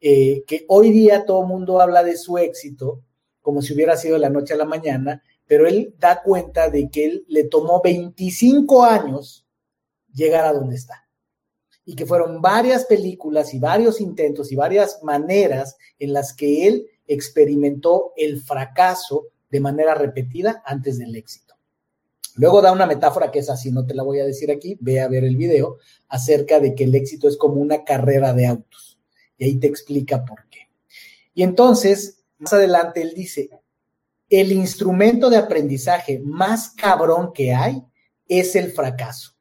eh, 0.00 0.44
que 0.46 0.64
hoy 0.68 0.90
día 0.90 1.24
todo 1.24 1.42
el 1.42 1.48
mundo 1.48 1.80
habla 1.80 2.02
de 2.02 2.16
su 2.16 2.38
éxito 2.38 3.02
como 3.40 3.60
si 3.60 3.74
hubiera 3.74 3.96
sido 3.96 4.18
la 4.18 4.30
noche 4.30 4.54
a 4.54 4.56
la 4.56 4.64
mañana, 4.64 5.22
pero 5.46 5.66
él 5.66 5.94
da 5.98 6.22
cuenta 6.22 6.70
de 6.70 6.88
que 6.88 7.04
él 7.04 7.24
le 7.28 7.44
tomó 7.44 7.82
25 7.82 8.84
años 8.84 9.46
llegar 10.14 10.44
a 10.44 10.52
donde 10.52 10.76
está. 10.76 11.08
Y 11.84 11.96
que 11.96 12.06
fueron 12.06 12.40
varias 12.40 12.84
películas 12.84 13.52
y 13.52 13.58
varios 13.58 14.00
intentos 14.00 14.52
y 14.52 14.56
varias 14.56 15.02
maneras 15.02 15.76
en 15.98 16.12
las 16.12 16.32
que 16.32 16.68
él 16.68 16.86
experimentó 17.12 18.12
el 18.16 18.40
fracaso 18.40 19.28
de 19.50 19.60
manera 19.60 19.94
repetida 19.94 20.62
antes 20.64 20.98
del 20.98 21.14
éxito. 21.16 21.54
Luego 22.36 22.62
da 22.62 22.72
una 22.72 22.86
metáfora 22.86 23.30
que 23.30 23.40
es 23.40 23.50
así, 23.50 23.70
no 23.70 23.84
te 23.86 23.94
la 23.94 24.02
voy 24.02 24.20
a 24.20 24.24
decir 24.24 24.50
aquí, 24.50 24.78
ve 24.80 25.00
a 25.00 25.08
ver 25.08 25.24
el 25.24 25.36
video, 25.36 25.78
acerca 26.08 26.60
de 26.60 26.74
que 26.74 26.84
el 26.84 26.94
éxito 26.94 27.28
es 27.28 27.36
como 27.36 27.56
una 27.56 27.84
carrera 27.84 28.32
de 28.32 28.46
autos. 28.46 28.98
Y 29.36 29.44
ahí 29.44 29.56
te 29.56 29.66
explica 29.66 30.24
por 30.24 30.48
qué. 30.48 30.70
Y 31.34 31.42
entonces, 31.42 32.22
más 32.38 32.52
adelante 32.52 33.02
él 33.02 33.12
dice, 33.14 33.50
el 34.30 34.52
instrumento 34.52 35.28
de 35.28 35.36
aprendizaje 35.36 36.20
más 36.20 36.70
cabrón 36.70 37.32
que 37.34 37.52
hay 37.52 37.82
es 38.28 38.56
el 38.56 38.72
fracaso. 38.72 39.32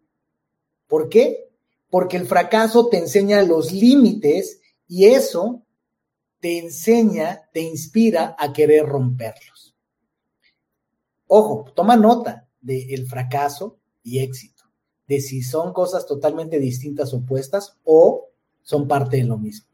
¿Por 0.88 1.08
qué? 1.08 1.50
Porque 1.90 2.18
el 2.18 2.28
fracaso 2.28 2.88
te 2.88 2.98
enseña 2.98 3.42
los 3.44 3.72
límites 3.72 4.60
y 4.88 5.06
eso 5.06 5.66
te 6.42 6.58
enseña, 6.58 7.50
te 7.54 7.62
inspira 7.62 8.36
a 8.38 8.52
querer 8.52 8.86
romperlos. 8.86 9.76
Ojo, 11.28 11.72
toma 11.76 11.96
nota 11.96 12.50
del 12.60 13.08
fracaso 13.08 13.80
y 14.04 14.20
éxito, 14.20 14.64
de 15.08 15.22
si 15.22 15.44
son 15.44 15.72
cosas 15.72 16.06
totalmente 16.06 16.60
distintas, 16.60 17.14
opuestas 17.14 17.78
o 17.84 18.30
son 18.64 18.88
parte 18.88 19.18
de 19.18 19.24
lo 19.24 19.38
mismo. 19.38 19.70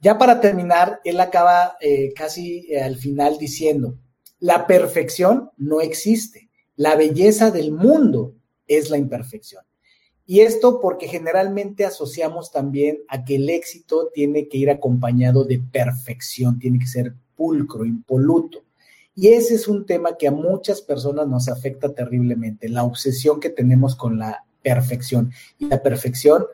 Ya 0.00 0.16
para 0.16 0.40
terminar, 0.40 1.00
él 1.02 1.18
acaba 1.18 1.76
eh, 1.80 2.12
casi 2.14 2.66
eh, 2.70 2.80
al 2.80 2.96
final 2.96 3.38
diciendo, 3.38 3.98
la 4.38 4.66
perfección 4.66 5.50
no 5.56 5.80
existe, 5.80 6.50
la 6.76 6.94
belleza 6.94 7.50
del 7.50 7.72
mundo 7.72 8.36
es 8.68 8.90
la 8.90 8.98
imperfección. 8.98 9.64
Y 10.30 10.40
esto 10.40 10.78
porque 10.82 11.08
generalmente 11.08 11.86
asociamos 11.86 12.52
también 12.52 12.98
a 13.08 13.24
que 13.24 13.36
el 13.36 13.48
éxito 13.48 14.10
tiene 14.12 14.46
que 14.46 14.58
ir 14.58 14.68
acompañado 14.68 15.44
de 15.44 15.58
perfección, 15.58 16.58
tiene 16.58 16.78
que 16.78 16.86
ser 16.86 17.14
pulcro, 17.34 17.86
impoluto. 17.86 18.62
Y 19.14 19.28
ese 19.28 19.54
es 19.54 19.68
un 19.68 19.86
tema 19.86 20.18
que 20.18 20.28
a 20.28 20.30
muchas 20.30 20.82
personas 20.82 21.26
nos 21.26 21.48
afecta 21.48 21.94
terriblemente, 21.94 22.68
la 22.68 22.84
obsesión 22.84 23.40
que 23.40 23.48
tenemos 23.48 23.96
con 23.96 24.18
la 24.18 24.44
perfección. 24.62 25.32
Y 25.58 25.64
la 25.64 25.82
perfección 25.82 26.44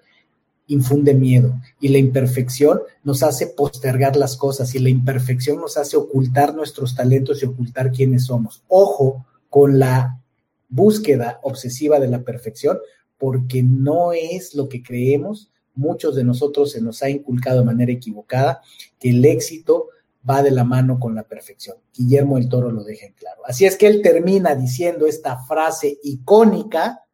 infunde 0.69 1.12
miedo 1.12 1.61
y 1.81 1.88
la 1.88 1.99
imperfección 1.99 2.81
nos 3.02 3.25
hace 3.25 3.49
postergar 3.49 4.14
las 4.14 4.37
cosas 4.37 4.73
y 4.76 4.78
la 4.78 4.88
imperfección 4.88 5.61
nos 5.61 5.76
hace 5.76 5.97
ocultar 5.97 6.54
nuestros 6.54 6.95
talentos 6.95 7.43
y 7.43 7.47
ocultar 7.47 7.90
quiénes 7.90 8.26
somos. 8.26 8.62
Ojo 8.69 9.26
con 9.50 9.81
la 9.81 10.21
búsqueda 10.69 11.40
obsesiva 11.43 11.99
de 11.99 12.07
la 12.07 12.23
perfección, 12.23 12.78
porque 13.18 13.62
no 13.62 14.12
es 14.12 14.54
lo 14.54 14.68
que 14.68 14.83
creemos. 14.83 15.50
Muchos 15.75 16.14
de 16.14 16.25
nosotros 16.25 16.73
se 16.73 16.80
nos 16.80 17.02
ha 17.02 17.11
inculcado 17.11 17.61
de 17.61 17.66
manera 17.66 17.92
equivocada 17.92 18.62
que 18.99 19.11
el 19.11 19.25
éxito 19.25 19.88
va 20.28 20.42
de 20.42 20.50
la 20.50 20.64
mano 20.64 20.99
con 20.99 21.14
la 21.14 21.25
perfección. 21.25 21.76
Guillermo 21.92 22.38
el 22.38 22.49
Toro 22.49 22.71
lo 22.71 22.85
deja 22.85 23.06
en 23.06 23.12
claro. 23.14 23.42
Así 23.44 23.66
es 23.66 23.76
que 23.76 23.87
él 23.87 24.02
termina 24.02 24.54
diciendo 24.54 25.06
esta 25.06 25.38
frase 25.44 25.99
icónica, 26.02 27.04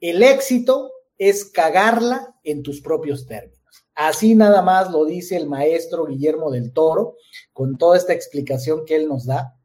el 0.00 0.22
éxito 0.22 0.90
es 1.16 1.44
cagarla 1.44 2.34
en 2.42 2.62
tus 2.62 2.80
propios 2.80 3.26
términos. 3.26 3.60
Así 3.94 4.34
nada 4.34 4.62
más 4.62 4.90
lo 4.90 5.04
dice 5.04 5.36
el 5.36 5.48
maestro 5.48 6.06
Guillermo 6.06 6.50
del 6.50 6.72
Toro, 6.72 7.16
con 7.52 7.76
toda 7.76 7.96
esta 7.96 8.12
explicación 8.12 8.84
que 8.84 8.96
él 8.96 9.08
nos 9.08 9.26
da. 9.26 9.56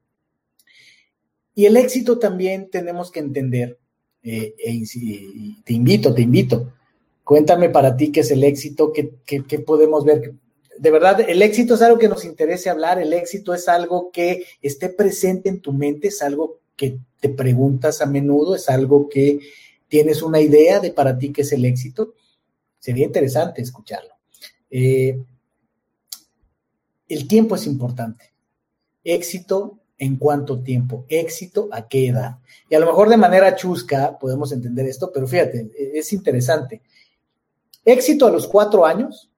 Y 1.55 1.65
el 1.65 1.77
éxito 1.77 2.19
también 2.19 2.69
tenemos 2.69 3.09
que 3.09 3.19
entender, 3.19 3.79
eh, 4.23 4.55
e 4.57 4.83
te 5.63 5.73
invito, 5.73 6.13
te 6.13 6.21
invito, 6.21 6.73
cuéntame 7.23 7.69
para 7.69 7.95
ti 7.95 8.11
qué 8.11 8.21
es 8.21 8.31
el 8.31 8.43
éxito, 8.43 8.91
qué, 8.93 9.11
qué 9.25 9.59
podemos 9.59 10.05
ver. 10.05 10.33
De 10.77 10.91
verdad, 10.91 11.21
el 11.27 11.41
éxito 11.41 11.75
es 11.75 11.81
algo 11.81 11.97
que 11.97 12.07
nos 12.07 12.23
interese 12.25 12.69
hablar, 12.69 12.99
el 12.99 13.13
éxito 13.13 13.53
es 13.53 13.67
algo 13.67 14.11
que 14.11 14.43
esté 14.61 14.89
presente 14.89 15.49
en 15.49 15.59
tu 15.59 15.73
mente, 15.73 16.09
es 16.09 16.21
algo 16.21 16.59
que 16.75 16.99
te 17.19 17.29
preguntas 17.29 18.01
a 18.01 18.05
menudo, 18.05 18.55
es 18.55 18.69
algo 18.69 19.09
que 19.09 19.39
tienes 19.87 20.21
una 20.21 20.39
idea 20.39 20.79
de 20.79 20.91
para 20.91 21.17
ti 21.17 21.31
qué 21.31 21.41
es 21.41 21.51
el 21.51 21.65
éxito. 21.65 22.13
Sería 22.79 23.05
interesante 23.05 23.61
escucharlo. 23.61 24.13
Eh, 24.69 25.19
el 27.07 27.27
tiempo 27.27 27.55
es 27.55 27.65
importante. 27.65 28.33
Éxito 29.03 29.79
en 29.97 30.17
cuánto 30.17 30.59
tiempo, 30.59 31.05
éxito 31.09 31.69
a 31.71 31.87
qué 31.87 32.09
edad. 32.09 32.37
Y 32.69 32.75
a 32.75 32.79
lo 32.79 32.85
mejor 32.85 33.09
de 33.09 33.17
manera 33.17 33.55
chusca 33.55 34.17
podemos 34.19 34.51
entender 34.51 34.85
esto, 34.85 35.11
pero 35.11 35.27
fíjate, 35.27 35.71
e, 35.77 35.99
es 35.99 36.13
interesante. 36.13 36.81
Éxito 37.83 38.27
a 38.27 38.31
los 38.31 38.47
cuatro 38.47 38.85
años, 38.85 39.31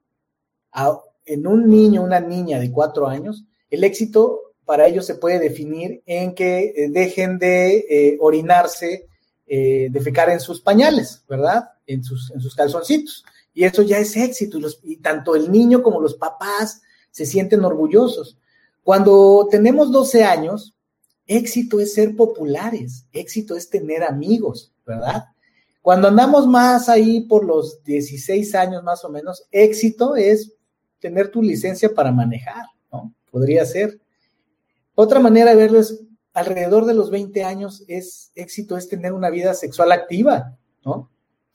en 1.26 1.48
un 1.48 1.70
niño, 1.70 2.04
una 2.04 2.20
niña 2.20 2.60
de 2.60 2.72
cuatro 2.72 3.08
años, 3.08 3.46
el 3.70 3.84
éxito 3.84 4.54
para 4.66 4.88
ellos 4.88 5.06
se 5.06 5.16
puede 5.16 5.40
definir 5.40 6.04
en 6.06 6.36
que 6.36 6.74
eh, 6.76 6.90
dejen 6.90 7.40
de 7.40 7.86
eh, 7.90 8.18
orinarse, 8.20 9.08
de 9.48 9.90
defecar 9.92 10.30
en 10.30 10.40
sus 10.40 10.62
pañales, 10.62 11.24
¿verdad? 11.28 11.70
En 11.88 12.04
sus, 12.04 12.30
en 12.30 12.40
sus 12.40 12.54
calzoncitos. 12.54 13.26
Y 13.52 13.64
eso 13.64 13.82
ya 13.82 13.98
es 13.98 14.16
éxito. 14.16 14.60
Y, 14.60 14.94
y 14.94 14.98
tanto 14.98 15.36
el 15.36 15.52
niño 15.52 15.82
como 15.82 16.00
los 16.00 16.14
papás 16.14 16.84
se 17.10 17.26
sienten 17.26 17.66
orgullosos. 17.66 18.38
Cuando 18.90 19.48
tenemos 19.52 19.92
12 19.92 20.24
años, 20.24 20.74
éxito 21.28 21.80
es 21.80 21.94
ser 21.94 22.16
populares, 22.16 23.06
éxito 23.12 23.56
es 23.56 23.70
tener 23.70 24.02
amigos, 24.02 24.74
¿verdad? 24.84 25.26
Cuando 25.84 26.08
andamos 26.08 26.48
más 26.48 26.90
ahí 26.90 27.22
por 27.22 27.46
los 27.46 27.84
16 27.84 28.56
años 28.56 28.82
más 28.82 29.06
o 29.06 29.10
menos, 29.10 29.44
éxito 29.52 30.16
es 30.16 30.54
tener 30.98 31.30
tu 31.30 31.44
licencia 31.44 31.94
para 31.94 32.12
manejar, 32.12 32.66
¿no? 32.92 33.14
Podría 33.30 33.64
ser. 33.64 34.02
Otra 34.96 35.20
manera 35.20 35.52
de 35.52 35.58
verlo 35.58 35.80
es 35.82 36.02
alrededor 36.34 36.86
de 36.86 36.96
los 36.96 37.12
20 37.12 37.44
años 37.44 37.84
es 37.88 38.32
éxito 38.34 38.76
es 38.76 38.90
tener 38.90 39.14
una 39.14 39.30
vida 39.30 39.54
sexual 39.54 39.92
activa, 39.92 40.58
¿no? 40.84 41.12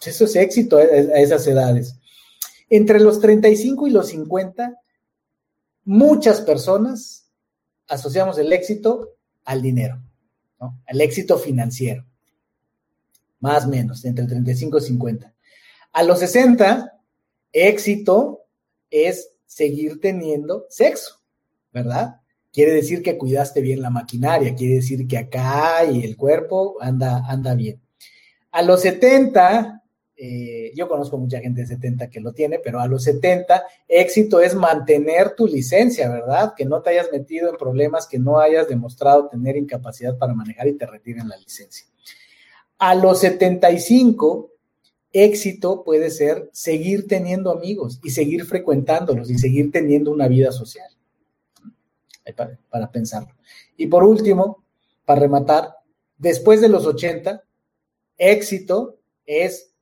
Eso 0.06 0.26
es 0.26 0.36
éxito 0.36 0.76
a 0.76 0.84
esas 0.84 1.44
edades. 1.48 1.96
Entre 2.70 3.00
los 3.00 3.18
35 3.18 3.88
y 3.88 3.90
los 3.90 4.06
50, 4.10 4.78
muchas 5.82 6.40
personas 6.40 7.23
asociamos 7.88 8.38
el 8.38 8.52
éxito 8.52 9.16
al 9.44 9.62
dinero, 9.62 10.02
¿no? 10.60 10.80
al 10.86 11.00
éxito 11.00 11.38
financiero. 11.38 12.04
Más 13.40 13.66
o 13.66 13.68
menos, 13.68 14.04
entre 14.04 14.26
35 14.26 14.78
y 14.78 14.80
50. 14.80 15.34
A 15.92 16.02
los 16.02 16.18
60, 16.18 17.00
éxito 17.52 18.46
es 18.90 19.30
seguir 19.46 20.00
teniendo 20.00 20.66
sexo, 20.68 21.20
¿verdad? 21.72 22.20
Quiere 22.52 22.72
decir 22.72 23.02
que 23.02 23.18
cuidaste 23.18 23.60
bien 23.60 23.82
la 23.82 23.90
maquinaria, 23.90 24.54
quiere 24.54 24.76
decir 24.76 25.06
que 25.06 25.18
acá 25.18 25.84
y 25.84 26.04
el 26.04 26.16
cuerpo 26.16 26.76
anda, 26.80 27.24
anda 27.28 27.54
bien. 27.54 27.80
A 28.50 28.62
los 28.62 28.82
70, 28.82 29.83
eh, 30.16 30.70
yo 30.76 30.88
conozco 30.88 31.18
mucha 31.18 31.40
gente 31.40 31.62
de 31.62 31.66
70 31.66 32.08
que 32.08 32.20
lo 32.20 32.32
tiene, 32.32 32.60
pero 32.60 32.78
a 32.78 32.86
los 32.86 33.02
70, 33.02 33.64
éxito 33.88 34.40
es 34.40 34.54
mantener 34.54 35.34
tu 35.34 35.46
licencia, 35.46 36.08
¿verdad? 36.08 36.54
Que 36.56 36.64
no 36.64 36.82
te 36.82 36.90
hayas 36.90 37.08
metido 37.10 37.50
en 37.50 37.56
problemas, 37.56 38.06
que 38.06 38.18
no 38.18 38.38
hayas 38.38 38.68
demostrado 38.68 39.28
tener 39.28 39.56
incapacidad 39.56 40.16
para 40.16 40.34
manejar 40.34 40.68
y 40.68 40.74
te 40.74 40.86
retiren 40.86 41.28
la 41.28 41.36
licencia. 41.36 41.86
A 42.78 42.94
los 42.94 43.20
75, 43.20 44.52
éxito 45.12 45.82
puede 45.82 46.10
ser 46.10 46.48
seguir 46.52 47.08
teniendo 47.08 47.50
amigos 47.50 47.98
y 48.02 48.10
seguir 48.10 48.44
frecuentándolos 48.44 49.30
y 49.30 49.38
seguir 49.38 49.72
teniendo 49.72 50.12
una 50.12 50.28
vida 50.28 50.52
social. 50.52 50.88
Para, 52.36 52.58
para 52.70 52.90
pensarlo. 52.90 53.34
Y 53.76 53.86
por 53.88 54.02
último, 54.02 54.64
para 55.04 55.20
rematar, 55.20 55.74
después 56.16 56.62
de 56.62 56.70
los 56.70 56.86
80, 56.86 57.42
éxito 58.16 58.98
es 59.26 59.73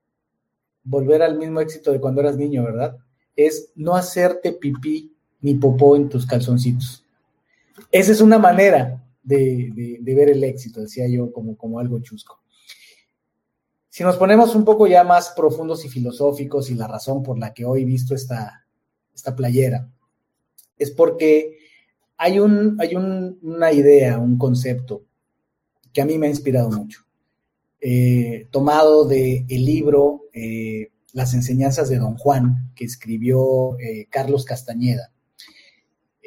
volver 0.85 1.23
al 1.23 1.39
mismo 1.39 1.61
éxito 1.61 1.93
de 1.93 2.01
cuando 2.01 2.21
eras 2.21 2.37
niño, 2.37 2.65
¿verdad? 2.65 2.97
Es 3.37 3.71
no 3.75 3.95
hacerte 3.95 4.53
pipí 4.53 5.15
ni 5.41 5.55
popó 5.55 5.97
en 5.97 6.09
tus 6.09 6.27
calzoncitos. 6.27 7.05
Esa 7.91 8.13
es 8.13 8.21
una 8.21 8.39
manera 8.39 9.05
de, 9.23 9.99
ver 10.03 10.31
el 10.31 10.45
éxito, 10.45 10.81
decía 10.81 11.09
yo, 11.09 11.33
como, 11.33 11.57
como 11.57 11.79
algo 11.79 12.01
chusco. 12.01 12.41
Si 13.89 14.03
nos 14.03 14.17
ponemos 14.17 14.55
un 14.55 14.65
poco 14.65 14.87
ya 14.87 15.05
más 15.05 15.35
profundos 15.37 15.85
y 15.85 15.89
filosóficos 15.89 16.71
y 16.71 16.75
la 16.75 16.87
razón 16.87 17.23
por 17.23 17.39
la 17.39 17.53
que 17.53 17.65
hoy 17.65 17.83
he 17.83 17.85
visto 17.85 18.15
esta, 18.15 18.65
playera, 19.37 19.89
es 20.79 20.91
porque 20.91 21.59
hay, 22.17 22.39
un, 22.39 22.79
una 23.43 23.73
idea, 23.73 24.19
un 24.19 24.39
concepto 24.39 25.05
que 25.93 26.01
a 26.01 26.07
mí 26.07 26.19
me 26.19 26.27
ha 26.27 26.31
inspirado 26.31 26.71
mucho. 26.71 27.03
Eh, 27.81 28.49
tomado 28.51 29.05
del 29.05 29.45
el 29.49 29.65
libro 29.65 30.22
eh, 30.33 30.91
Las 31.13 31.35
enseñanzas 31.35 31.89
de 31.89 31.99
Don 31.99 32.17
Juan, 32.17 32.73
que 32.75 32.85
escribió 32.85 33.79
eh, 33.79 34.07
Carlos 34.11 34.45
Castañeda, 34.45 35.11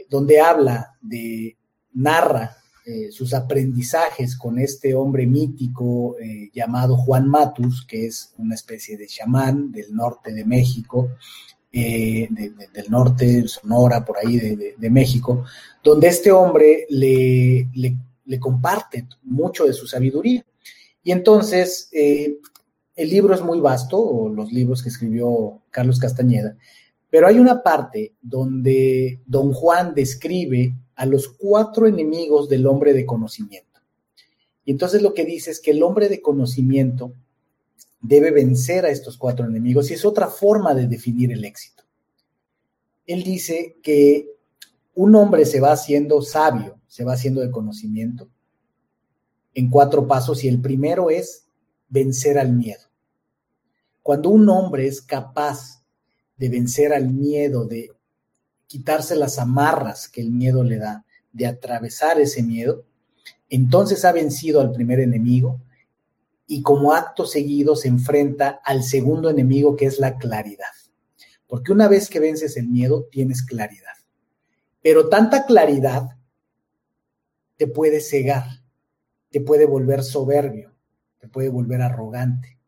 donde 0.09 0.39
habla 0.39 0.95
de, 1.01 1.57
narra 1.93 2.57
sus 3.09 3.33
aprendizajes 3.33 4.37
con 4.37 4.59
este 4.59 4.93
hombre 4.93 5.25
mítico 5.25 6.17
llamado 6.53 6.95
Juan 6.95 7.27
Matus, 7.27 7.83
que 7.83 8.05
es 8.05 8.35
una 8.37 8.53
especie 8.53 8.95
de 8.95 9.07
chamán 9.07 9.71
del 9.71 9.91
norte 9.91 10.31
de 10.31 10.45
México, 10.45 11.09
del 11.71 12.85
norte, 12.89 13.47
Sonora, 13.47 14.05
por 14.05 14.19
ahí 14.19 14.37
de, 14.37 14.89
México, 14.91 15.45
donde 15.83 16.09
este 16.09 16.31
hombre 16.31 16.85
le, 16.91 17.67
le 18.25 18.39
comparte 18.39 19.07
mucho 19.23 19.65
de 19.65 19.73
su 19.73 19.87
sabiduría. 19.87 20.45
Y 21.03 21.11
entonces, 21.11 21.89
eh, 21.91 22.37
el 22.95 23.09
libro 23.09 23.33
es 23.33 23.41
muy 23.41 23.59
vasto, 23.59 23.99
o 23.99 24.29
los 24.29 24.51
libros 24.51 24.81
que 24.81 24.89
escribió 24.89 25.61
Carlos 25.69 25.99
Castañeda, 25.99 26.57
pero 27.09 27.27
hay 27.27 27.39
una 27.39 27.61
parte 27.63 28.13
donde 28.21 29.21
don 29.25 29.53
Juan 29.53 29.93
describe 29.93 30.75
a 30.95 31.05
los 31.05 31.27
cuatro 31.27 31.87
enemigos 31.87 32.49
del 32.49 32.67
hombre 32.67 32.93
de 32.93 33.05
conocimiento. 33.05 33.81
Y 34.63 34.71
entonces 34.71 35.01
lo 35.01 35.13
que 35.13 35.25
dice 35.25 35.51
es 35.51 35.59
que 35.59 35.71
el 35.71 35.83
hombre 35.83 36.09
de 36.09 36.21
conocimiento 36.21 37.13
debe 38.01 38.31
vencer 38.31 38.85
a 38.85 38.89
estos 38.89 39.17
cuatro 39.17 39.45
enemigos 39.45 39.89
y 39.89 39.93
es 39.93 40.05
otra 40.05 40.27
forma 40.27 40.73
de 40.73 40.87
definir 40.87 41.31
el 41.31 41.45
éxito. 41.45 41.83
Él 43.05 43.23
dice 43.23 43.77
que 43.83 44.29
un 44.95 45.15
hombre 45.15 45.45
se 45.45 45.59
va 45.59 45.71
haciendo 45.71 46.21
sabio, 46.21 46.79
se 46.87 47.03
va 47.03 47.13
haciendo 47.13 47.41
de 47.41 47.51
conocimiento, 47.51 48.29
en 49.53 49.69
cuatro 49.69 50.07
pasos 50.07 50.43
y 50.43 50.47
el 50.47 50.61
primero 50.61 51.09
es 51.09 51.44
vencer 51.87 52.37
al 52.37 52.53
miedo. 52.53 52.83
Cuando 54.01 54.29
un 54.29 54.47
hombre 54.49 54.87
es 54.87 55.01
capaz 55.01 55.83
de 56.37 56.49
vencer 56.49 56.93
al 56.93 57.09
miedo, 57.09 57.65
de 57.65 57.91
quitarse 58.67 59.15
las 59.15 59.39
amarras 59.39 60.07
que 60.09 60.21
el 60.21 60.31
miedo 60.31 60.63
le 60.63 60.77
da, 60.77 61.05
de 61.31 61.47
atravesar 61.47 62.19
ese 62.19 62.43
miedo, 62.43 62.85
entonces 63.49 64.05
ha 64.05 64.11
vencido 64.11 64.61
al 64.61 64.71
primer 64.71 64.99
enemigo 64.99 65.61
y 66.47 66.61
como 66.61 66.93
acto 66.93 67.25
seguido 67.25 67.75
se 67.75 67.87
enfrenta 67.87 68.61
al 68.63 68.83
segundo 68.83 69.29
enemigo 69.29 69.75
que 69.75 69.85
es 69.85 69.99
la 69.99 70.17
claridad. 70.17 70.65
Porque 71.47 71.71
una 71.71 71.87
vez 71.87 72.09
que 72.09 72.19
vences 72.19 72.57
el 72.57 72.67
miedo, 72.67 73.07
tienes 73.11 73.43
claridad. 73.43 73.93
Pero 74.81 75.09
tanta 75.09 75.45
claridad 75.45 76.17
te 77.57 77.67
puede 77.67 78.01
cegar 78.01 78.45
te 79.35 79.41
puede 79.41 79.65
volver 79.65 80.01
soberbio, 80.01 80.71
te 81.25 81.31
puede 81.31 81.49
volver 81.49 81.81
arrogante, 81.81 82.59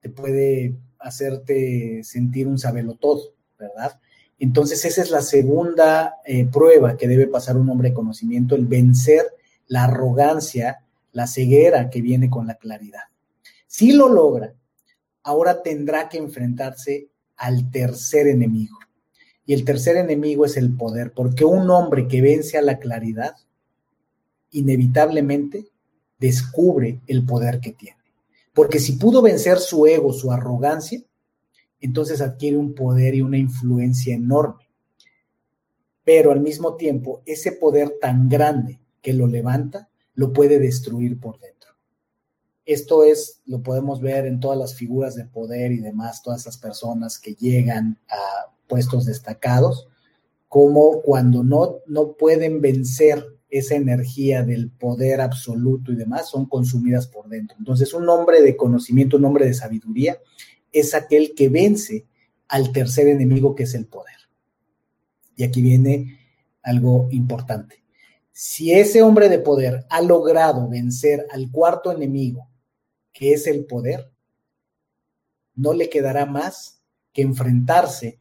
te 0.00 0.10
puede 0.10 0.74
hacerte 0.98 2.04
sentir 2.04 2.46
un 2.46 2.58
todo, 3.00 3.32
¿verdad? 3.58 3.98
Entonces 4.38 4.84
esa 4.84 5.00
es 5.00 5.10
la 5.10 5.22
segunda 5.22 6.16
eh, 6.26 6.44
prueba 6.44 6.98
que 6.98 7.08
debe 7.08 7.26
pasar 7.26 7.56
un 7.56 7.70
hombre 7.70 7.88
de 7.88 7.94
conocimiento, 7.94 8.54
el 8.54 8.66
vencer 8.66 9.24
la 9.66 9.84
arrogancia, 9.84 10.84
la 11.12 11.26
ceguera 11.26 11.88
que 11.88 12.02
viene 12.02 12.28
con 12.28 12.46
la 12.46 12.56
claridad. 12.56 13.04
Si 13.66 13.92
lo 13.92 14.10
logra, 14.10 14.52
ahora 15.22 15.62
tendrá 15.62 16.10
que 16.10 16.18
enfrentarse 16.18 17.08
al 17.36 17.70
tercer 17.70 18.26
enemigo. 18.26 18.78
Y 19.46 19.54
el 19.54 19.64
tercer 19.64 19.96
enemigo 19.96 20.44
es 20.44 20.58
el 20.58 20.76
poder, 20.76 21.12
porque 21.14 21.46
un 21.46 21.70
hombre 21.70 22.08
que 22.08 22.20
vence 22.20 22.58
a 22.58 22.62
la 22.62 22.78
claridad, 22.78 23.36
inevitablemente 24.50 25.68
descubre 26.18 27.00
el 27.06 27.24
poder 27.24 27.58
que 27.58 27.72
tiene. 27.72 28.01
Porque 28.54 28.78
si 28.78 28.92
pudo 28.92 29.22
vencer 29.22 29.58
su 29.58 29.86
ego, 29.86 30.12
su 30.12 30.30
arrogancia, 30.30 31.02
entonces 31.80 32.20
adquiere 32.20 32.56
un 32.56 32.74
poder 32.74 33.14
y 33.14 33.22
una 33.22 33.38
influencia 33.38 34.14
enorme. 34.14 34.68
Pero 36.04 36.32
al 36.32 36.40
mismo 36.40 36.76
tiempo, 36.76 37.22
ese 37.26 37.52
poder 37.52 37.94
tan 38.00 38.28
grande 38.28 38.80
que 39.00 39.12
lo 39.12 39.26
levanta, 39.26 39.88
lo 40.14 40.32
puede 40.32 40.58
destruir 40.58 41.18
por 41.18 41.38
dentro. 41.40 41.70
Esto 42.64 43.04
es, 43.04 43.40
lo 43.46 43.62
podemos 43.62 44.00
ver 44.00 44.26
en 44.26 44.38
todas 44.38 44.58
las 44.58 44.74
figuras 44.74 45.16
de 45.16 45.24
poder 45.24 45.72
y 45.72 45.78
demás, 45.78 46.22
todas 46.22 46.42
esas 46.42 46.58
personas 46.58 47.18
que 47.18 47.34
llegan 47.34 47.98
a 48.08 48.52
puestos 48.68 49.06
destacados, 49.06 49.88
como 50.48 51.02
cuando 51.02 51.42
no, 51.42 51.78
no 51.86 52.12
pueden 52.12 52.60
vencer 52.60 53.26
esa 53.52 53.74
energía 53.74 54.42
del 54.42 54.70
poder 54.70 55.20
absoluto 55.20 55.92
y 55.92 55.96
demás, 55.96 56.30
son 56.30 56.46
consumidas 56.46 57.06
por 57.06 57.28
dentro. 57.28 57.54
Entonces, 57.58 57.92
un 57.92 58.08
hombre 58.08 58.40
de 58.40 58.56
conocimiento, 58.56 59.18
un 59.18 59.26
hombre 59.26 59.44
de 59.44 59.52
sabiduría, 59.52 60.18
es 60.72 60.94
aquel 60.94 61.34
que 61.34 61.50
vence 61.50 62.06
al 62.48 62.72
tercer 62.72 63.08
enemigo 63.08 63.54
que 63.54 63.64
es 63.64 63.74
el 63.74 63.86
poder. 63.86 64.16
Y 65.36 65.44
aquí 65.44 65.60
viene 65.60 66.18
algo 66.62 67.08
importante. 67.10 67.84
Si 68.32 68.72
ese 68.72 69.02
hombre 69.02 69.28
de 69.28 69.38
poder 69.38 69.84
ha 69.90 70.00
logrado 70.00 70.66
vencer 70.66 71.26
al 71.30 71.50
cuarto 71.50 71.92
enemigo, 71.92 72.48
que 73.12 73.34
es 73.34 73.46
el 73.46 73.66
poder, 73.66 74.10
no 75.54 75.74
le 75.74 75.90
quedará 75.90 76.24
más 76.24 76.80
que 77.12 77.20
enfrentarse 77.20 78.18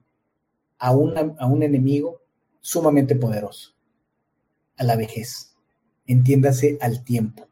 a, 0.77 0.89
a 0.89 1.45
un 1.47 1.63
enemigo 1.63 2.21
sumamente 2.59 3.15
poderoso, 3.15 3.73
a 4.81 4.83
la 4.83 4.95
vejez, 4.95 5.53
entiéndase 6.07 6.79
al 6.81 7.03
tiempo. 7.03 7.47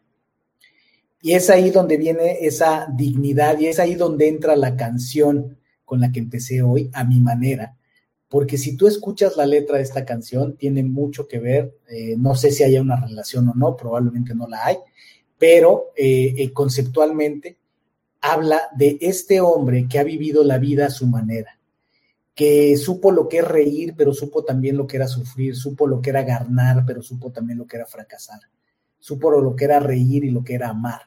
Y 1.21 1.33
es 1.33 1.51
ahí 1.51 1.69
donde 1.69 1.97
viene 1.97 2.39
esa 2.41 2.87
dignidad 2.91 3.59
y 3.59 3.67
es 3.67 3.79
ahí 3.79 3.93
donde 3.93 4.27
entra 4.27 4.55
la 4.55 4.75
canción 4.75 5.57
con 5.85 5.99
la 5.99 6.11
que 6.11 6.19
empecé 6.19 6.63
hoy, 6.63 6.89
a 6.91 7.03
mi 7.03 7.19
manera, 7.19 7.77
porque 8.29 8.57
si 8.57 8.75
tú 8.75 8.87
escuchas 8.87 9.37
la 9.37 9.45
letra 9.45 9.77
de 9.77 9.83
esta 9.83 10.05
canción, 10.05 10.55
tiene 10.55 10.83
mucho 10.83 11.27
que 11.27 11.39
ver, 11.39 11.77
eh, 11.87 12.15
no 12.17 12.33
sé 12.35 12.51
si 12.51 12.63
haya 12.63 12.81
una 12.81 12.99
relación 12.99 13.47
o 13.49 13.53
no, 13.53 13.75
probablemente 13.75 14.33
no 14.33 14.47
la 14.47 14.65
hay, 14.65 14.77
pero 15.37 15.91
eh, 15.95 16.33
eh, 16.37 16.51
conceptualmente 16.51 17.57
habla 18.21 18.61
de 18.75 18.97
este 19.01 19.39
hombre 19.39 19.87
que 19.87 19.99
ha 19.99 20.03
vivido 20.03 20.43
la 20.43 20.57
vida 20.57 20.87
a 20.87 20.91
su 20.91 21.05
manera, 21.05 21.59
que 22.39 22.78
supo 22.78 23.12
lo 23.12 23.28
que 23.28 23.39
es 23.39 23.45
reír, 23.45 23.95
pero 23.97 24.13
supo 24.13 24.45
también 24.45 24.78
lo 24.78 24.88
que 24.88 24.95
era 24.95 25.10
sufrir, 25.10 25.58
supo 25.58 25.86
lo 25.86 26.02
que 26.02 26.12
era 26.12 26.23
ganar, 26.23 26.86
pero 26.88 27.02
supo 27.02 27.34
también 27.34 27.58
lo 27.58 27.67
que 27.67 27.75
era 27.75 27.86
fracasar, 27.86 28.39
supo 28.97 29.30
lo 29.30 29.58
que 29.58 29.65
era 29.65 29.82
reír 29.82 30.23
y 30.23 30.30
lo 30.30 30.41
que 30.41 30.54
era 30.54 30.69
amar. 30.69 31.02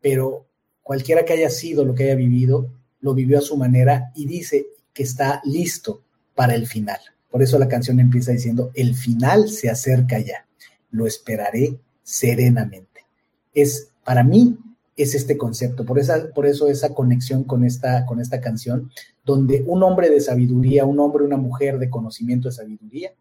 Pero 0.00 0.46
cualquiera 0.82 1.26
que 1.26 1.34
haya 1.34 1.50
sido 1.50 1.84
lo 1.84 1.94
que 1.94 2.04
haya 2.04 2.14
vivido, 2.14 2.72
lo 3.00 3.12
vivió 3.12 3.36
a 3.36 3.42
su 3.42 3.58
manera 3.58 4.10
y 4.14 4.24
dice 4.24 4.68
que 4.94 5.02
está 5.02 5.42
listo 5.44 6.04
para 6.34 6.54
el 6.54 6.66
final. 6.66 7.00
Por 7.30 7.42
eso 7.42 7.58
la 7.58 7.68
canción 7.68 8.00
empieza 8.00 8.32
diciendo, 8.32 8.70
el 8.72 8.94
final 8.94 9.50
se 9.50 9.68
acerca 9.68 10.20
ya, 10.20 10.46
lo 10.90 11.06
esperaré 11.06 11.78
serenamente. 12.02 13.04
Es, 13.52 13.90
para 14.02 14.24
mí, 14.24 14.56
es 14.96 15.14
este 15.14 15.36
concepto, 15.36 15.84
por, 15.84 15.98
esa, 15.98 16.30
por 16.34 16.46
eso 16.46 16.68
esa 16.68 16.94
conexión 16.94 17.44
con 17.44 17.64
esta, 17.64 18.06
con 18.06 18.20
esta 18.20 18.40
canción, 18.40 18.90
donde 19.24 19.62
un 19.66 19.82
hombre 19.82 20.08
de 20.08 20.20
sabiduría, 20.20 20.86
un 20.86 20.98
hombre, 21.00 21.24
una 21.24 21.36
mujer 21.36 21.78
de 21.78 21.90
conocimiento 21.90 22.48
de 22.48 22.54
sabiduría, 22.54 23.12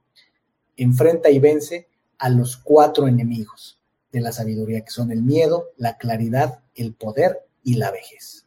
enfrenta 0.77 1.29
y 1.29 1.39
vence 1.39 1.87
a 2.17 2.29
los 2.29 2.55
cuatro 2.55 3.07
enemigos 3.07 3.77
de 4.11 4.21
la 4.21 4.31
sabiduría, 4.31 4.81
que 4.81 4.91
son 4.91 5.11
el 5.11 5.21
miedo, 5.21 5.71
la 5.75 5.97
claridad, 5.97 6.59
el 6.75 6.93
poder 6.93 7.41
y 7.63 7.75
la 7.75 7.91
vejez. 7.91 8.45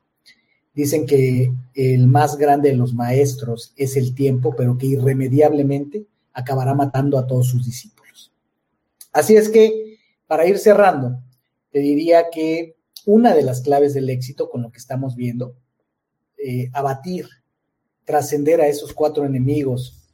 Dicen 0.72 1.04
que 1.04 1.52
el 1.74 2.06
más 2.06 2.36
grande 2.36 2.70
de 2.70 2.76
los 2.76 2.94
maestros 2.94 3.74
es 3.76 3.96
el 3.96 4.14
tiempo, 4.14 4.54
pero 4.56 4.78
que 4.78 4.86
irremediablemente 4.86 6.06
acabará 6.32 6.72
matando 6.72 7.18
a 7.18 7.26
todos 7.26 7.48
sus 7.48 7.66
discípulos. 7.66 8.32
Así 9.12 9.36
es 9.36 9.50
que, 9.50 9.98
para 10.26 10.46
ir 10.46 10.58
cerrando, 10.58 11.20
te 11.72 11.80
diría 11.80 12.30
que 12.32 12.77
una 13.06 13.34
de 13.34 13.42
las 13.42 13.61
claves 13.61 13.94
del 13.94 14.11
éxito 14.11 14.48
con 14.50 14.62
lo 14.62 14.70
que 14.70 14.78
estamos 14.78 15.16
viendo, 15.16 15.56
eh, 16.37 16.70
abatir, 16.72 17.28
trascender 18.04 18.61
a 18.61 18.68
esos 18.68 18.92
cuatro 18.92 19.24
enemigos, 19.24 20.08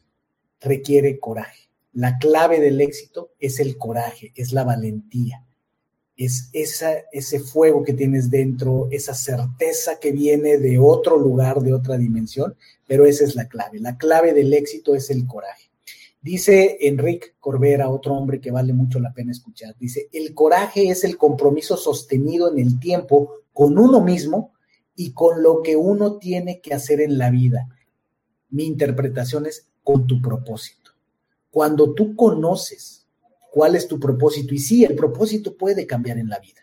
requiere 0.61 1.21
coraje. 1.21 1.69
La 1.93 2.19
clave 2.19 2.61
del 2.61 2.81
éxito 2.81 3.31
es 3.39 3.61
el 3.61 3.77
coraje, 3.79 4.33
es 4.35 4.53
la 4.53 4.65
valentía, 4.65 5.45
es 6.17 6.51
esa, 6.53 6.93
ese 7.13 7.41
fuego 7.41 7.83
que 7.85 7.93
tienes 7.93 8.31
dentro, 8.31 8.89
esa 8.91 9.15
certeza 9.15 9.99
que 10.01 10.13
viene 10.13 10.59
de 10.59 10.79
otro 10.79 11.19
lugar, 11.19 11.61
de 11.61 11.73
otra 11.73 11.97
dimensión, 11.97 12.57
pero 12.87 13.05
esa 13.05 13.25
es 13.25 13.35
la 13.35 13.49
clave. 13.49 13.81
La 13.81 13.97
clave 13.97 14.33
del 14.33 14.53
éxito 14.55 14.95
es 14.95 15.11
el 15.11 15.27
coraje. 15.27 15.71
Dice 16.25 16.79
Enrique 16.81 17.35
Corbera, 17.39 17.91
otro 17.91 18.15
hombre 18.15 18.41
que 18.41 18.51
vale 18.51 18.73
mucho 18.73 18.99
la 18.99 19.13
pena 19.13 19.31
escuchar, 19.31 19.77
dice, 19.79 20.09
el 20.11 20.33
coraje 20.33 20.89
es 20.89 21.05
el 21.05 21.19
compromiso 21.19 21.77
sostenido 21.77 22.51
en 22.51 22.59
el 22.59 22.81
tiempo 22.81 23.43
con 23.53 23.77
uno 23.77 24.01
mismo 24.01 24.55
y 24.97 25.13
con 25.13 25.43
lo 25.43 25.61
que 25.61 25.77
uno 25.77 26.17
tiene 26.17 26.63
que 26.63 26.73
hacer 26.73 27.03
en 27.03 27.19
la 27.19 27.29
vida. 27.29 27.69
Mi 28.49 28.65
interpretación 28.65 29.45
es 29.45 29.67
con 29.83 30.07
tu 30.07 30.23
propósito. 30.23 30.93
Cuando 31.51 31.93
tú 31.93 32.17
conoces 32.17 33.07
cuál 33.53 33.77
es 33.77 33.87
tu 33.87 34.01
propósito, 34.01 34.55
y 34.55 34.61
sí, 34.61 34.83
el 34.83 34.97
propósito 34.97 35.59
puede 35.59 35.87
cambiar 35.87 36.17
en 36.17 36.31
la 36.31 36.39
vida. 36.39 36.63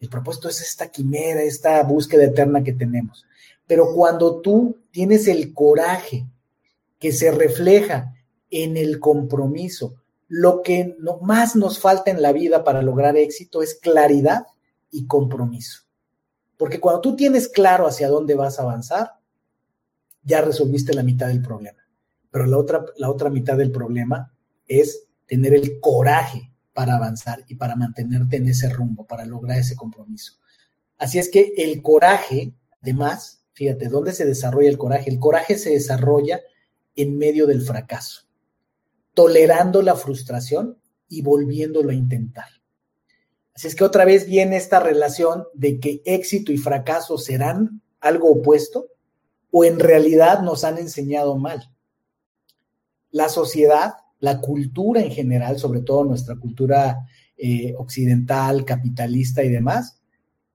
El 0.00 0.10
propósito 0.10 0.50
es 0.50 0.60
esta 0.60 0.90
quimera, 0.90 1.40
esta 1.40 1.82
búsqueda 1.82 2.24
eterna 2.24 2.62
que 2.62 2.74
tenemos. 2.74 3.24
Pero 3.66 3.94
cuando 3.94 4.42
tú 4.42 4.76
tienes 4.90 5.26
el 5.28 5.54
coraje 5.54 6.26
que 6.98 7.10
se 7.10 7.30
refleja 7.30 8.14
en 8.50 8.76
el 8.76 9.00
compromiso. 9.00 9.94
Lo 10.28 10.62
que 10.62 10.96
más 11.22 11.56
nos 11.56 11.78
falta 11.78 12.10
en 12.10 12.22
la 12.22 12.32
vida 12.32 12.64
para 12.64 12.82
lograr 12.82 13.16
éxito 13.16 13.62
es 13.62 13.74
claridad 13.74 14.46
y 14.90 15.06
compromiso. 15.06 15.82
Porque 16.56 16.80
cuando 16.80 17.00
tú 17.00 17.16
tienes 17.16 17.48
claro 17.48 17.86
hacia 17.86 18.08
dónde 18.08 18.34
vas 18.34 18.58
a 18.58 18.62
avanzar, 18.62 19.12
ya 20.22 20.42
resolviste 20.42 20.92
la 20.92 21.02
mitad 21.02 21.28
del 21.28 21.40
problema. 21.40 21.78
Pero 22.30 22.46
la 22.46 22.58
otra, 22.58 22.84
la 22.96 23.10
otra 23.10 23.30
mitad 23.30 23.56
del 23.56 23.70
problema 23.70 24.32
es 24.66 25.06
tener 25.26 25.54
el 25.54 25.80
coraje 25.80 26.52
para 26.74 26.96
avanzar 26.96 27.44
y 27.48 27.54
para 27.54 27.76
mantenerte 27.76 28.36
en 28.36 28.48
ese 28.48 28.68
rumbo, 28.68 29.06
para 29.06 29.24
lograr 29.24 29.58
ese 29.58 29.76
compromiso. 29.76 30.34
Así 30.98 31.18
es 31.18 31.30
que 31.30 31.54
el 31.56 31.80
coraje, 31.80 32.52
además, 32.82 33.42
fíjate, 33.52 33.88
¿dónde 33.88 34.12
se 34.12 34.26
desarrolla 34.26 34.68
el 34.68 34.78
coraje? 34.78 35.10
El 35.10 35.18
coraje 35.18 35.56
se 35.56 35.70
desarrolla 35.70 36.40
en 36.96 37.16
medio 37.16 37.46
del 37.46 37.62
fracaso 37.62 38.27
tolerando 39.18 39.82
la 39.82 39.96
frustración 39.96 40.78
y 41.08 41.22
volviéndolo 41.22 41.90
a 41.90 41.94
intentar. 41.94 42.46
Así 43.52 43.66
es 43.66 43.74
que 43.74 43.82
otra 43.82 44.04
vez 44.04 44.28
viene 44.28 44.56
esta 44.56 44.78
relación 44.78 45.42
de 45.54 45.80
que 45.80 46.02
éxito 46.04 46.52
y 46.52 46.56
fracaso 46.56 47.18
serán 47.18 47.82
algo 47.98 48.30
opuesto 48.30 48.86
o 49.50 49.64
en 49.64 49.80
realidad 49.80 50.42
nos 50.42 50.62
han 50.62 50.78
enseñado 50.78 51.36
mal. 51.36 51.68
La 53.10 53.28
sociedad, 53.28 53.94
la 54.20 54.40
cultura 54.40 55.00
en 55.00 55.10
general, 55.10 55.58
sobre 55.58 55.80
todo 55.80 56.04
nuestra 56.04 56.36
cultura 56.36 57.04
eh, 57.36 57.74
occidental, 57.76 58.64
capitalista 58.64 59.42
y 59.42 59.48
demás, 59.48 59.98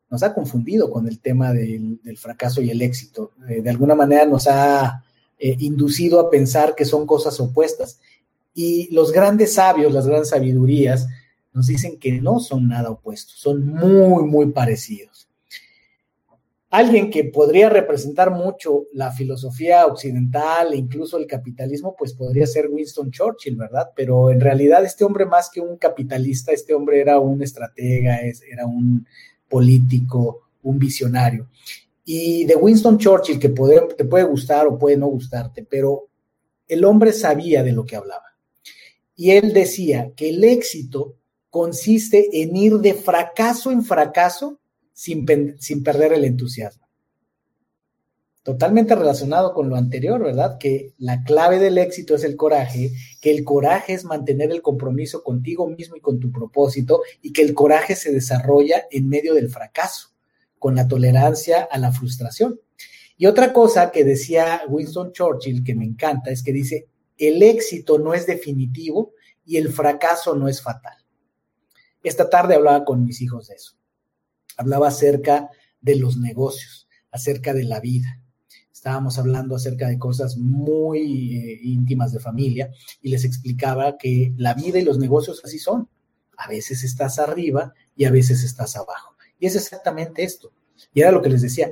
nos 0.09 0.23
ha 0.23 0.33
confundido 0.33 0.89
con 0.89 1.05
el 1.09 1.19
tema 1.19 1.51
del, 1.51 1.99
fracaso 2.15 2.61
y 2.61 2.69
el 2.69 2.81
éxito. 2.81 3.33
Eh, 3.49 3.61
de 3.61 3.69
alguna 3.69 3.95
manera 3.95 4.25
nos 4.25 4.47
ha 4.47 5.03
eh, 5.37 5.57
inducido 5.59 6.21
a 6.21 6.29
pensar 6.29 6.75
que 6.75 6.85
son 6.85 7.05
cosas 7.05 7.37
opuestas. 7.41 7.99
Y 8.53 8.93
los 8.93 9.11
grandes 9.11 9.53
sabios, 9.53 9.91
las 9.93 10.07
grandes 10.07 10.29
sabidurías, 10.29 11.07
nos 11.53 11.67
dicen 11.67 11.99
que 11.99 12.13
no 12.13 12.39
son 12.39 12.67
nada 12.67 12.89
opuestos, 12.89 13.35
son 13.39 13.65
muy, 13.65 14.23
muy 14.23 14.51
parecidos. 14.51 15.29
Alguien 16.69 17.11
que 17.11 17.25
podría 17.25 17.69
representar 17.69 18.31
mucho 18.31 18.87
la 18.93 19.11
filosofía 19.11 19.85
occidental 19.85 20.73
e 20.73 20.77
incluso 20.77 21.17
el 21.17 21.27
capitalismo, 21.27 21.95
pues 21.95 22.13
podría 22.13 22.47
ser 22.47 22.67
Winston 22.67 23.11
Churchill, 23.11 23.55
¿verdad? 23.55 23.91
Pero 23.95 24.31
en 24.31 24.39
realidad 24.39 24.83
este 24.83 25.03
hombre 25.03 25.27
más 25.27 25.51
que 25.51 25.61
un 25.61 25.77
capitalista, 25.77 26.51
este 26.51 26.73
hombre 26.73 26.99
era 26.99 27.19
un 27.19 27.43
estratega, 27.43 28.21
era 28.21 28.65
un 28.65 29.05
político, 29.47 30.49
un 30.63 30.79
visionario. 30.79 31.47
Y 32.05 32.45
de 32.45 32.55
Winston 32.55 32.97
Churchill, 32.97 33.39
que 33.39 33.49
te 33.49 34.05
puede 34.05 34.23
gustar 34.23 34.65
o 34.65 34.79
puede 34.79 34.97
no 34.97 35.05
gustarte, 35.05 35.63
pero 35.63 36.07
el 36.67 36.83
hombre 36.85 37.13
sabía 37.13 37.61
de 37.61 37.71
lo 37.71 37.85
que 37.85 37.97
hablaba. 37.97 38.32
Y 39.15 39.31
él 39.31 39.53
decía 39.53 40.11
que 40.15 40.29
el 40.29 40.43
éxito 40.43 41.17
consiste 41.49 42.41
en 42.41 42.55
ir 42.55 42.79
de 42.79 42.93
fracaso 42.95 43.71
en 43.71 43.83
fracaso 43.83 44.59
sin, 44.91 45.25
sin 45.59 45.83
perder 45.83 46.13
el 46.13 46.25
entusiasmo. 46.25 46.87
Totalmente 48.43 48.93
relacionado 48.95 49.53
con 49.53 49.69
lo 49.69 49.77
anterior, 49.77 50.21
¿verdad? 50.21 50.57
Que 50.57 50.93
la 50.97 51.23
clave 51.23 51.59
del 51.59 51.77
éxito 51.77 52.15
es 52.15 52.25
el 52.25 52.35
coraje, 52.35 52.91
que 53.21 53.31
el 53.31 53.45
coraje 53.45 53.93
es 53.93 54.03
mantener 54.03 54.51
el 54.51 54.61
compromiso 54.61 55.23
contigo 55.23 55.69
mismo 55.69 55.95
y 55.95 56.01
con 56.01 56.19
tu 56.19 56.31
propósito, 56.31 57.03
y 57.21 57.31
que 57.31 57.41
el 57.41 57.53
coraje 57.53 57.95
se 57.95 58.11
desarrolla 58.11 58.83
en 58.91 59.07
medio 59.07 59.33
del 59.33 59.49
fracaso, 59.49 60.09
con 60.59 60.75
la 60.75 60.89
tolerancia 60.89 61.67
a 61.71 61.77
la 61.77 61.93
frustración. 61.93 62.59
Y 63.15 63.27
otra 63.27 63.53
cosa 63.53 63.91
que 63.91 64.03
decía 64.03 64.63
Winston 64.67 65.13
Churchill, 65.13 65.63
que 65.63 65.75
me 65.75 65.85
encanta, 65.85 66.31
es 66.31 66.43
que 66.43 66.51
dice, 66.51 66.87
el 67.17 67.43
éxito 67.43 67.99
no 67.99 68.13
es 68.13 68.25
definitivo 68.25 69.13
y 69.45 69.57
el 69.57 69.71
fracaso 69.71 70.35
no 70.35 70.47
es 70.47 70.61
fatal. 70.61 70.97
Esta 72.03 72.29
tarde 72.29 72.55
hablaba 72.55 72.83
con 72.83 73.05
mis 73.05 73.21
hijos 73.21 73.47
de 73.47 73.55
eso. 73.55 73.73
Hablaba 74.57 74.89
acerca 74.89 75.49
de 75.81 75.95
los 75.95 76.17
negocios, 76.17 76.87
acerca 77.11 77.53
de 77.53 77.63
la 77.63 77.79
vida. 77.79 78.19
Estábamos 78.71 79.17
hablando 79.17 79.55
acerca 79.55 79.87
de 79.87 79.97
cosas 79.97 80.37
muy 80.37 81.37
eh, 81.37 81.59
íntimas 81.63 82.11
de 82.11 82.19
familia 82.19 82.71
y 83.01 83.09
les 83.09 83.23
explicaba 83.23 83.97
que 83.97 84.33
la 84.35 84.53
vida 84.53 84.79
y 84.79 84.83
los 84.83 84.99
negocios 84.99 85.41
así 85.45 85.59
son. 85.59 85.87
A 86.37 86.49
veces 86.49 86.83
estás 86.83 87.19
arriba 87.19 87.73
y 87.95 88.05
a 88.05 88.11
veces 88.11 88.43
estás 88.43 88.75
abajo. 88.75 89.15
Y 89.39 89.45
es 89.45 89.55
exactamente 89.55 90.23
esto. 90.23 90.51
Y 90.93 91.01
era 91.01 91.11
lo 91.11 91.21
que 91.21 91.29
les 91.29 91.41
decía, 91.41 91.71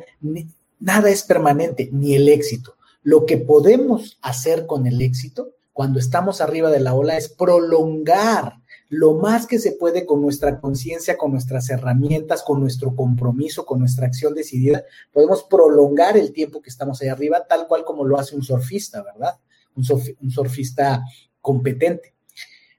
nada 0.80 1.10
es 1.10 1.24
permanente, 1.24 1.90
ni 1.92 2.16
el 2.16 2.30
éxito. 2.30 2.78
Lo 3.04 3.26
que 3.26 3.38
podemos 3.38 4.18
hacer 4.22 4.68
con 4.68 4.86
el 4.88 5.02
éxito 5.02 5.52
cuando 5.74 6.00
estamos 6.00 6.42
arriba 6.42 6.70
de 6.70 6.80
la 6.80 6.94
ola 6.94 7.18
es 7.18 7.30
prolongar 7.30 8.62
lo 8.92 9.14
más 9.14 9.48
que 9.48 9.58
se 9.58 9.72
puede 9.72 10.06
con 10.06 10.22
nuestra 10.22 10.60
conciencia, 10.60 11.18
con 11.18 11.32
nuestras 11.32 11.70
herramientas, 11.70 12.44
con 12.44 12.60
nuestro 12.60 12.94
compromiso, 12.94 13.66
con 13.66 13.80
nuestra 13.80 14.06
acción 14.06 14.36
decidida. 14.36 14.84
Podemos 15.14 15.44
prolongar 15.44 16.18
el 16.18 16.34
tiempo 16.34 16.62
que 16.62 16.70
estamos 16.70 17.02
ahí 17.02 17.08
arriba, 17.08 17.48
tal 17.48 17.68
cual 17.68 17.86
como 17.86 18.04
lo 18.04 18.20
hace 18.20 18.36
un 18.36 18.44
surfista, 18.44 19.02
¿verdad? 19.02 19.40
Un, 19.78 19.86
surfista 20.30 21.06
competente. 21.40 22.14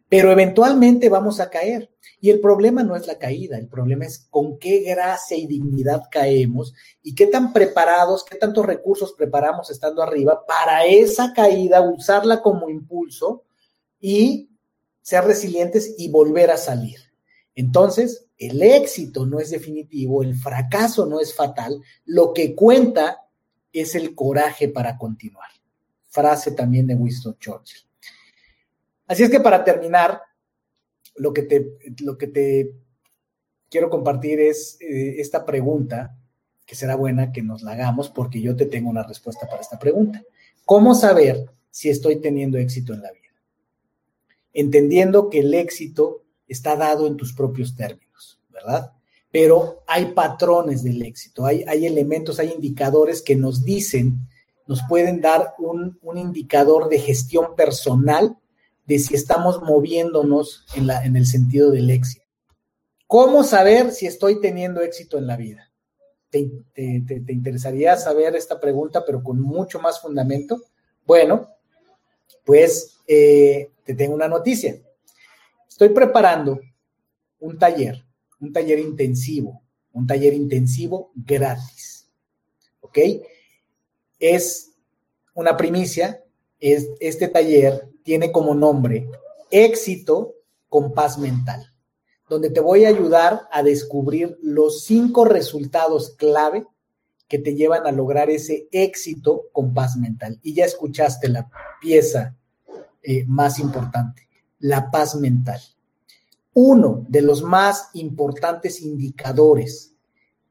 Pero 0.07 0.31
eventualmente 0.31 1.09
vamos 1.09 1.41
a 1.41 1.49
caer. 1.49 1.91
Y 2.23 2.31
el 2.31 2.39
problema 2.39 2.85
no 2.85 2.95
es 2.95 3.09
la 3.09 3.19
caída, 3.19 3.59
el 3.59 3.67
problema 3.67 4.05
es 4.05 4.29
con 4.31 4.57
qué 4.61 4.83
gracia 4.83 5.37
y 5.37 5.49
dignidad 5.49 6.05
caemos 6.09 6.73
y 7.03 7.17
qué 7.17 7.27
tan 7.27 7.53
preparados, 7.53 8.25
qué 8.25 8.37
tantos 8.37 8.65
recursos 8.65 9.13
preparamos 9.13 9.71
estando 9.71 10.05
arriba 10.05 10.47
para 10.47 10.85
esa 10.87 11.33
caída, 11.33 11.81
usarla 11.81 12.41
como 12.41 12.71
impulso 12.71 13.43
y 14.01 14.49
ser 15.01 15.25
resilientes 15.25 15.97
y 15.99 16.11
volver 16.11 16.53
a 16.53 16.59
salir. 16.59 17.01
Entonces, 17.57 18.29
el 18.39 18.63
éxito 18.63 19.27
no 19.27 19.41
es 19.41 19.51
definitivo, 19.51 20.23
el 20.23 20.37
fracaso 20.37 21.07
no 21.07 21.19
es 21.19 21.35
fatal, 21.35 21.83
lo 22.05 22.33
que 22.33 22.55
cuenta 22.55 23.27
es 23.73 23.97
el 23.97 24.15
coraje 24.15 24.69
para 24.69 24.97
continuar. 24.97 25.51
Frase 26.09 26.53
también 26.53 26.87
de 26.87 26.95
Winston 26.95 27.37
Churchill. 27.41 27.83
Así 29.09 29.25
es 29.25 29.31
que 29.31 29.41
para 29.41 29.65
terminar, 29.65 30.23
lo 31.17 31.33
que 31.33 31.43
te, 31.43 31.79
lo 32.01 32.17
que 32.19 32.27
te 32.27 32.73
quiero 33.69 33.91
compartir 33.91 34.41
es 34.41 34.77
eh, 34.81 35.17
esta 35.19 35.45
pregunta, 35.45 36.17
que 36.67 36.75
será 36.75 36.95
buena 36.95 37.33
que 37.33 37.43
nos 37.43 37.63
la 37.63 37.73
hagamos 37.73 38.09
porque 38.09 38.41
yo 38.41 38.55
te 38.55 38.67
tengo 38.67 38.89
una 38.89 39.03
respuesta 39.03 39.47
para 39.47 39.61
esta 39.61 39.79
pregunta. 39.79 40.23
¿Cómo 40.65 40.95
saber 40.95 41.47
si 41.71 41.89
estoy 41.89 42.21
teniendo 42.21 42.59
éxito 42.59 42.93
en 42.95 43.03
la 43.03 43.11
vida? 43.11 43.23
Entendiendo 44.53 45.29
que 45.29 45.41
el 45.41 45.55
éxito 45.55 46.25
está 46.47 46.77
dado 46.77 47.07
en 47.07 47.17
tus 47.17 47.33
propios 47.33 47.75
términos, 47.75 48.41
¿verdad? 48.51 48.93
Pero 49.31 49.83
hay 49.87 50.13
patrones 50.13 50.83
del 50.83 51.03
éxito, 51.03 51.47
hay, 51.47 51.65
hay 51.67 51.87
elementos, 51.87 52.39
hay 52.39 52.53
indicadores 52.53 53.23
que 53.23 53.35
nos 53.35 53.65
dicen, 53.65 54.19
nos 54.67 54.83
pueden 54.89 55.21
dar 55.21 55.55
un, 55.59 55.99
un 56.03 56.19
indicador 56.19 56.89
de 56.89 56.99
gestión 56.99 57.57
personal 57.57 58.37
si 58.99 59.15
estamos 59.15 59.63
moviéndonos 59.63 60.65
en, 60.75 61.17
el 61.17 61.27
sentido 61.27 61.71
del 61.71 61.91
éxito. 61.91 62.25
¿Cómo 63.07 63.45
saber 63.45 63.93
si 63.93 64.07
estoy 64.07 64.41
teniendo 64.41 64.81
éxito 64.81 65.19
en 65.19 65.27
la 65.27 65.37
vida? 65.37 65.71
¿Te, 66.31 66.51
interesaría 67.29 67.97
saber 67.97 68.35
esta 68.37 68.59
pregunta, 68.59 69.05
pero 69.05 69.23
con 69.23 69.41
mucho 69.41 69.81
más 69.81 70.01
fundamento? 70.01 70.63
Bueno, 71.05 71.49
pues 72.45 72.99
eh, 73.07 73.71
te 73.85 73.95
tengo 73.95 74.15
una 74.15 74.29
noticia. 74.29 74.81
Estoy 75.69 75.91
preparando 75.91 76.61
un 77.41 77.59
taller, 77.59 78.05
un 78.41 78.53
taller 78.53 78.79
intensivo, 78.79 79.63
un 79.93 80.07
taller 80.07 80.33
intensivo 80.33 81.13
gratis. 81.15 82.09
¿Ok? 82.81 82.99
Es 84.19 84.73
una 85.35 85.57
primicia. 85.57 86.22
Es, 86.63 86.89
este 87.01 87.29
taller 87.29 87.91
tiene 88.05 88.33
como 88.33 88.55
nombre 88.55 89.11
Éxito 89.51 90.37
con 90.71 90.95
paz 90.95 91.19
mental, 91.19 91.75
donde 92.31 92.49
te 92.49 92.61
voy 92.61 92.87
a 92.87 92.89
ayudar 92.89 93.43
a 93.53 93.63
descubrir 93.63 94.39
los 94.41 94.85
cinco 94.85 95.27
resultados 95.27 96.15
clave 96.17 96.67
que 97.29 97.39
te 97.39 97.55
llevan 97.55 97.87
a 97.87 97.93
lograr 97.93 98.31
ese 98.31 98.69
éxito 98.73 99.49
con 99.53 99.75
paz 99.75 99.97
mental. 99.97 100.39
Y 100.43 100.55
ya 100.55 100.65
escuchaste 100.65 101.29
la 101.29 101.51
pieza 101.83 102.35
eh, 103.03 103.27
más 103.27 103.59
importante, 103.59 104.27
la 104.59 104.91
paz 104.91 105.17
mental. 105.17 105.61
Uno 106.55 107.05
de 107.09 107.21
los 107.21 107.43
más 107.43 107.91
importantes 107.93 108.81
indicadores 108.81 109.93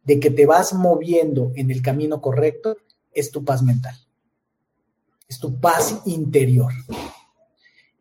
de 0.03 0.19
que 0.19 0.29
te 0.29 0.45
vas 0.45 0.73
moviendo 0.73 1.51
en 1.55 1.71
el 1.71 1.81
camino 1.81 2.21
correcto 2.21 2.77
es 3.11 3.31
tu 3.31 3.43
paz 3.43 3.63
mental, 3.63 3.95
es 5.31 5.39
tu 5.39 5.57
paz 5.61 6.01
interior 6.05 6.73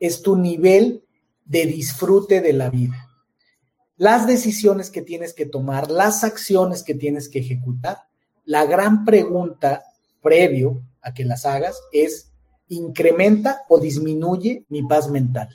es 0.00 0.22
tu 0.22 0.34
nivel 0.34 1.04
de 1.44 1.66
disfrute 1.66 2.40
de 2.40 2.54
la 2.54 2.70
vida. 2.70 3.08
Las 3.96 4.26
decisiones 4.26 4.90
que 4.90 5.02
tienes 5.02 5.34
que 5.34 5.44
tomar, 5.44 5.90
las 5.90 6.24
acciones 6.24 6.82
que 6.82 6.94
tienes 6.94 7.28
que 7.28 7.40
ejecutar, 7.40 7.98
la 8.46 8.64
gran 8.64 9.04
pregunta 9.04 9.84
previo 10.22 10.82
a 11.02 11.12
que 11.12 11.24
las 11.24 11.44
hagas 11.44 11.78
es, 11.92 12.32
¿incrementa 12.68 13.62
o 13.68 13.78
disminuye 13.78 14.64
mi 14.70 14.82
paz 14.82 15.10
mental? 15.10 15.50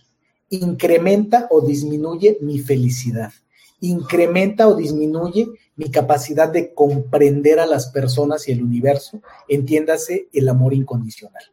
¿Incrementa 0.49 1.47
o 1.49 1.61
disminuye 1.61 2.37
mi 2.41 2.59
felicidad? 2.59 3.33
¿Incrementa 3.79 4.67
o 4.67 4.75
disminuye 4.75 5.47
mi 5.75 5.89
capacidad 5.89 6.49
de 6.49 6.73
comprender 6.73 7.59
a 7.59 7.65
las 7.65 7.87
personas 7.87 8.47
y 8.47 8.51
el 8.51 8.61
universo? 8.61 9.21
Entiéndase 9.49 10.29
el 10.31 10.47
amor 10.49 10.73
incondicional. 10.73 11.43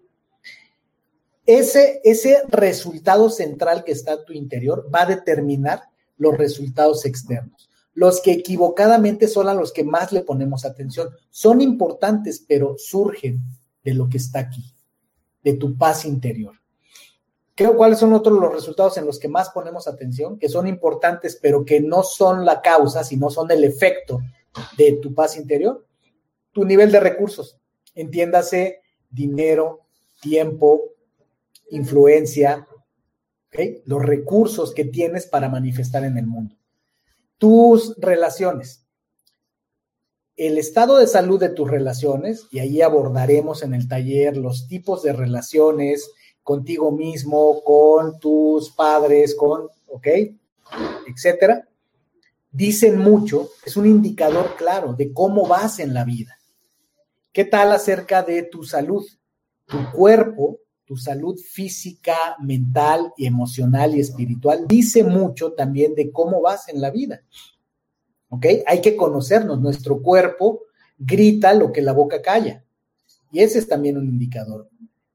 Ese, 1.47 2.01
ese 2.05 2.43
resultado 2.49 3.29
central 3.31 3.85
que 3.85 3.93
está 3.93 4.13
en 4.13 4.25
tu 4.25 4.33
interior 4.33 4.89
va 4.95 5.03
a 5.03 5.07
determinar 5.07 5.83
los 6.17 6.37
resultados 6.37 7.05
externos. 7.05 7.69
Los 7.95 8.21
que 8.21 8.33
equivocadamente 8.33 9.29
son 9.29 9.49
a 9.49 9.55
los 9.55 9.73
que 9.73 9.85
más 9.85 10.13
le 10.13 10.23
ponemos 10.23 10.65
atención. 10.65 11.11
Son 11.31 11.61
importantes, 11.61 12.45
pero 12.47 12.77
surgen 12.79 13.41
de 13.85 13.95
lo 13.95 14.09
que 14.09 14.19
está 14.19 14.39
aquí, 14.39 14.63
de 15.43 15.55
tu 15.55 15.77
paz 15.77 16.05
interior. 16.05 16.55
Creo 17.55 17.77
cuáles 17.77 17.99
son 17.99 18.15
otros 18.15 18.39
los 18.39 18.53
resultados 18.53 18.97
en 18.97 19.05
los 19.05 19.19
que 19.19 19.29
más 19.29 19.51
ponemos 19.51 19.87
atención, 19.87 20.39
que 20.39 20.49
son 20.49 20.67
importantes, 20.67 21.39
pero 21.41 21.65
que 21.65 21.81
no 21.81 22.03
son 22.03 22.47
la 22.47 22.63
causa, 22.63 23.05
sino 23.05 23.29
son 23.29 23.51
el 23.51 23.65
efecto 23.65 24.21
de 24.79 24.93
tu 24.95 25.13
paz 25.13 25.37
interior. 25.37 25.85
Tu 26.53 26.65
nivel 26.65 26.91
de 26.91 27.01
recursos, 27.01 27.59
entiéndase 27.95 28.81
dinero, 29.11 29.81
tiempo, 30.21 30.93
influencia, 31.73 32.67
los 33.85 34.03
recursos 34.03 34.73
que 34.73 34.85
tienes 34.85 35.27
para 35.27 35.49
manifestar 35.49 36.05
en 36.05 36.17
el 36.19 36.27
mundo. 36.27 36.55
Tus 37.39 37.97
relaciones. 37.99 38.87
El 40.37 40.59
estado 40.59 40.99
de 40.99 41.07
salud 41.07 41.41
de 41.41 41.51
tus 41.51 41.71
relaciones, 41.71 42.47
y 42.51 42.61
ahí 42.61 42.81
abordaremos 42.81 43.63
en 43.63 43.75
el 43.75 43.89
taller 43.89 44.37
los 44.37 44.69
tipos 44.69 45.03
de 45.03 45.13
relaciones 45.13 46.11
contigo 46.43 46.93
mismo, 46.93 47.63
con 47.63 48.19
tus 48.19 48.71
padres, 48.71 49.35
con, 49.35 49.69
¿ok? 49.87 50.07
Etcétera. 51.07 51.69
Dicen 52.51 52.99
mucho, 52.99 53.51
es 53.65 53.77
un 53.77 53.87
indicador 53.87 54.57
claro 54.57 54.95
de 54.95 55.13
cómo 55.13 55.47
vas 55.47 55.79
en 55.79 55.95
la 55.95 56.05
vida. 56.05 56.39
¿Qué 57.33 57.45
tal 57.45 57.73
acerca 57.73 58.23
de 58.23 58.43
tu 58.43 58.65
salud? 58.65 59.07
Tu 59.67 59.79
cuerpo 59.93 60.59
tu 60.85 60.97
salud 60.97 61.39
física, 61.39 62.17
mental 62.41 63.13
y 63.17 63.27
emocional 63.27 63.95
y 63.95 64.01
espiritual, 64.01 64.67
dice 64.67 65.05
mucho 65.05 65.53
también 65.53 65.95
de 65.95 66.11
cómo 66.11 66.41
vas 66.41 66.69
en 66.69 66.81
la 66.81 66.91
vida. 66.91 67.23
¿Ok? 68.29 68.47
Hay 68.67 68.81
que 68.81 68.97
conocernos. 68.97 69.61
Nuestro 69.61 70.01
cuerpo 70.03 70.63
grita 70.99 71.55
lo 71.55 71.73
que 71.73 71.83
la 71.83 71.93
boca 71.93 72.23
calla. 72.23 72.65
Y 73.31 73.41
ese 73.41 73.59
es 73.59 73.69
también 73.69 73.97
un 73.97 74.09
indicador. 74.09 74.69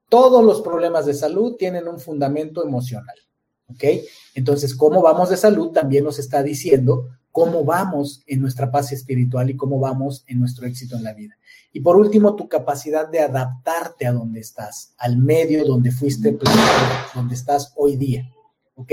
Todos 0.09 0.43
los 0.43 0.61
problemas 0.61 1.05
de 1.05 1.13
salud 1.13 1.55
tienen 1.55 1.87
un 1.87 1.99
fundamento 1.99 2.63
emocional. 2.63 3.15
¿Ok? 3.69 3.83
Entonces, 4.35 4.75
cómo 4.75 5.01
vamos 5.01 5.29
de 5.29 5.37
salud 5.37 5.71
también 5.71 6.03
nos 6.03 6.19
está 6.19 6.41
diciendo 6.41 7.09
cómo 7.37 7.63
vamos 7.63 8.23
en 8.25 8.41
nuestra 8.41 8.71
paz 8.71 8.91
espiritual 8.91 9.47
y 9.47 9.55
cómo 9.55 9.77
vamos 9.77 10.23
en 10.25 10.39
nuestro 10.39 10.65
éxito 10.65 10.95
en 10.95 11.03
la 11.03 11.13
vida. 11.13 11.37
Y 11.71 11.81
por 11.81 11.95
último, 11.95 12.35
tu 12.35 12.49
capacidad 12.49 13.07
de 13.07 13.19
adaptarte 13.19 14.07
a 14.07 14.11
donde 14.11 14.39
estás, 14.39 14.95
al 14.97 15.17
medio 15.17 15.63
donde 15.63 15.91
fuiste 15.91 16.35
donde 17.13 17.35
estás 17.35 17.73
hoy 17.75 17.95
día. 17.95 18.27
¿Ok? 18.73 18.91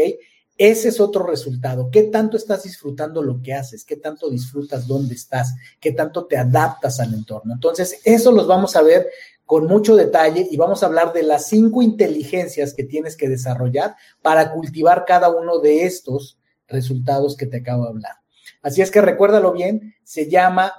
Ese 0.58 0.88
es 0.88 1.00
otro 1.00 1.26
resultado. 1.26 1.88
¿Qué 1.90 2.02
tanto 2.02 2.36
estás 2.36 2.64
disfrutando 2.64 3.22
lo 3.22 3.40
que 3.40 3.54
haces? 3.54 3.82
¿Qué 3.82 3.96
tanto 3.96 4.28
disfrutas 4.28 4.86
dónde 4.86 5.14
estás? 5.14 5.54
¿Qué 5.80 5.92
tanto 5.92 6.26
te 6.26 6.36
adaptas 6.36 7.00
al 7.00 7.14
entorno? 7.14 7.54
Entonces, 7.54 7.98
eso 8.04 8.30
los 8.30 8.46
vamos 8.46 8.76
a 8.76 8.82
ver 8.82 9.08
con 9.46 9.66
mucho 9.66 9.96
detalle 9.96 10.46
y 10.50 10.58
vamos 10.58 10.82
a 10.82 10.86
hablar 10.86 11.14
de 11.14 11.22
las 11.22 11.46
cinco 11.46 11.80
inteligencias 11.80 12.74
que 12.74 12.84
tienes 12.84 13.16
que 13.16 13.30
desarrollar 13.30 13.96
para 14.20 14.52
cultivar 14.52 15.06
cada 15.06 15.30
uno 15.30 15.60
de 15.60 15.86
estos 15.86 16.36
resultados 16.68 17.38
que 17.38 17.46
te 17.46 17.56
acabo 17.56 17.84
de 17.84 17.88
hablar. 17.88 18.23
Así 18.64 18.80
es 18.80 18.90
que 18.90 19.02
recuérdalo 19.02 19.52
bien, 19.52 19.94
se 20.04 20.30
llama 20.30 20.72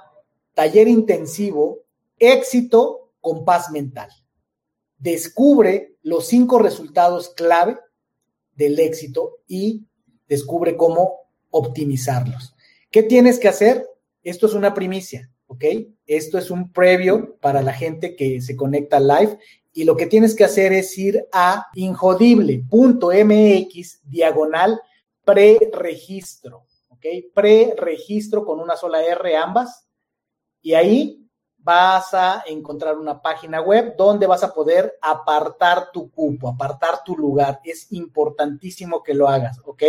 taller 0.54 0.88
intensivo 0.88 1.84
éxito 2.18 3.12
con 3.20 3.44
paz 3.44 3.70
mental. 3.70 4.10
Descubre 4.98 5.94
los 6.02 6.26
cinco 6.26 6.58
resultados 6.58 7.28
clave 7.28 7.78
del 8.56 8.80
éxito 8.80 9.36
y 9.46 9.86
descubre 10.28 10.76
cómo 10.76 11.28
optimizarlos. 11.50 12.56
¿Qué 12.90 13.04
tienes 13.04 13.38
que 13.38 13.46
hacer? 13.46 13.86
Esto 14.24 14.46
es 14.46 14.54
una 14.54 14.74
primicia, 14.74 15.30
¿ok? 15.46 15.64
Esto 16.06 16.38
es 16.38 16.50
un 16.50 16.72
previo 16.72 17.36
para 17.40 17.62
la 17.62 17.72
gente 17.72 18.16
que 18.16 18.40
se 18.40 18.56
conecta 18.56 18.98
live 18.98 19.38
y 19.72 19.84
lo 19.84 19.96
que 19.96 20.06
tienes 20.06 20.34
que 20.34 20.42
hacer 20.42 20.72
es 20.72 20.98
ir 20.98 21.24
a 21.32 21.66
injodible.mx 21.76 24.00
diagonal 24.02 24.80
preregistro. 25.24 26.65
Pre-registro 27.34 28.44
con 28.44 28.60
una 28.60 28.76
sola 28.76 29.02
R 29.02 29.36
ambas. 29.36 29.88
Y 30.62 30.74
ahí 30.74 31.26
vas 31.66 32.14
a 32.14 32.44
encontrar 32.46 32.96
una 32.96 33.20
página 33.20 33.60
web 33.60 33.96
donde 33.96 34.28
vas 34.28 34.44
a 34.44 34.54
poder 34.54 34.96
apartar 35.02 35.90
tu 35.92 36.12
cupo, 36.12 36.48
apartar 36.48 37.02
tu 37.04 37.16
lugar. 37.16 37.60
Es 37.64 37.90
importantísimo 37.90 39.02
que 39.02 39.14
lo 39.14 39.26
hagas, 39.26 39.58
¿ok? 39.64 39.82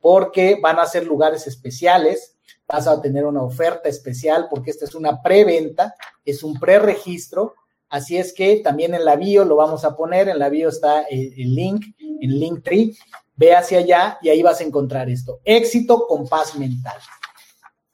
Porque 0.00 0.60
van 0.62 0.78
a 0.78 0.86
ser 0.86 1.04
lugares 1.04 1.48
especiales, 1.48 2.36
vas 2.68 2.86
a 2.86 3.00
tener 3.00 3.24
una 3.24 3.42
oferta 3.42 3.88
especial 3.88 4.46
porque 4.48 4.70
esta 4.70 4.84
es 4.84 4.94
una 4.94 5.20
preventa, 5.20 5.96
es 6.24 6.44
un 6.44 6.60
preregistro. 6.60 7.54
Así 7.88 8.16
es 8.16 8.32
que 8.32 8.60
también 8.60 8.94
en 8.94 9.04
la 9.04 9.16
bio 9.16 9.44
lo 9.44 9.56
vamos 9.56 9.84
a 9.84 9.96
poner, 9.96 10.28
en 10.28 10.38
la 10.38 10.48
bio 10.48 10.68
está 10.68 11.02
el, 11.02 11.32
el 11.36 11.54
link, 11.56 11.86
en 11.98 12.38
Linktree, 12.38 12.96
Ve 13.36 13.54
hacia 13.54 13.78
allá 13.78 14.18
y 14.22 14.30
ahí 14.30 14.42
vas 14.42 14.60
a 14.60 14.64
encontrar 14.64 15.10
esto. 15.10 15.40
Éxito 15.44 16.06
con 16.06 16.26
paz 16.26 16.56
mental. 16.56 16.96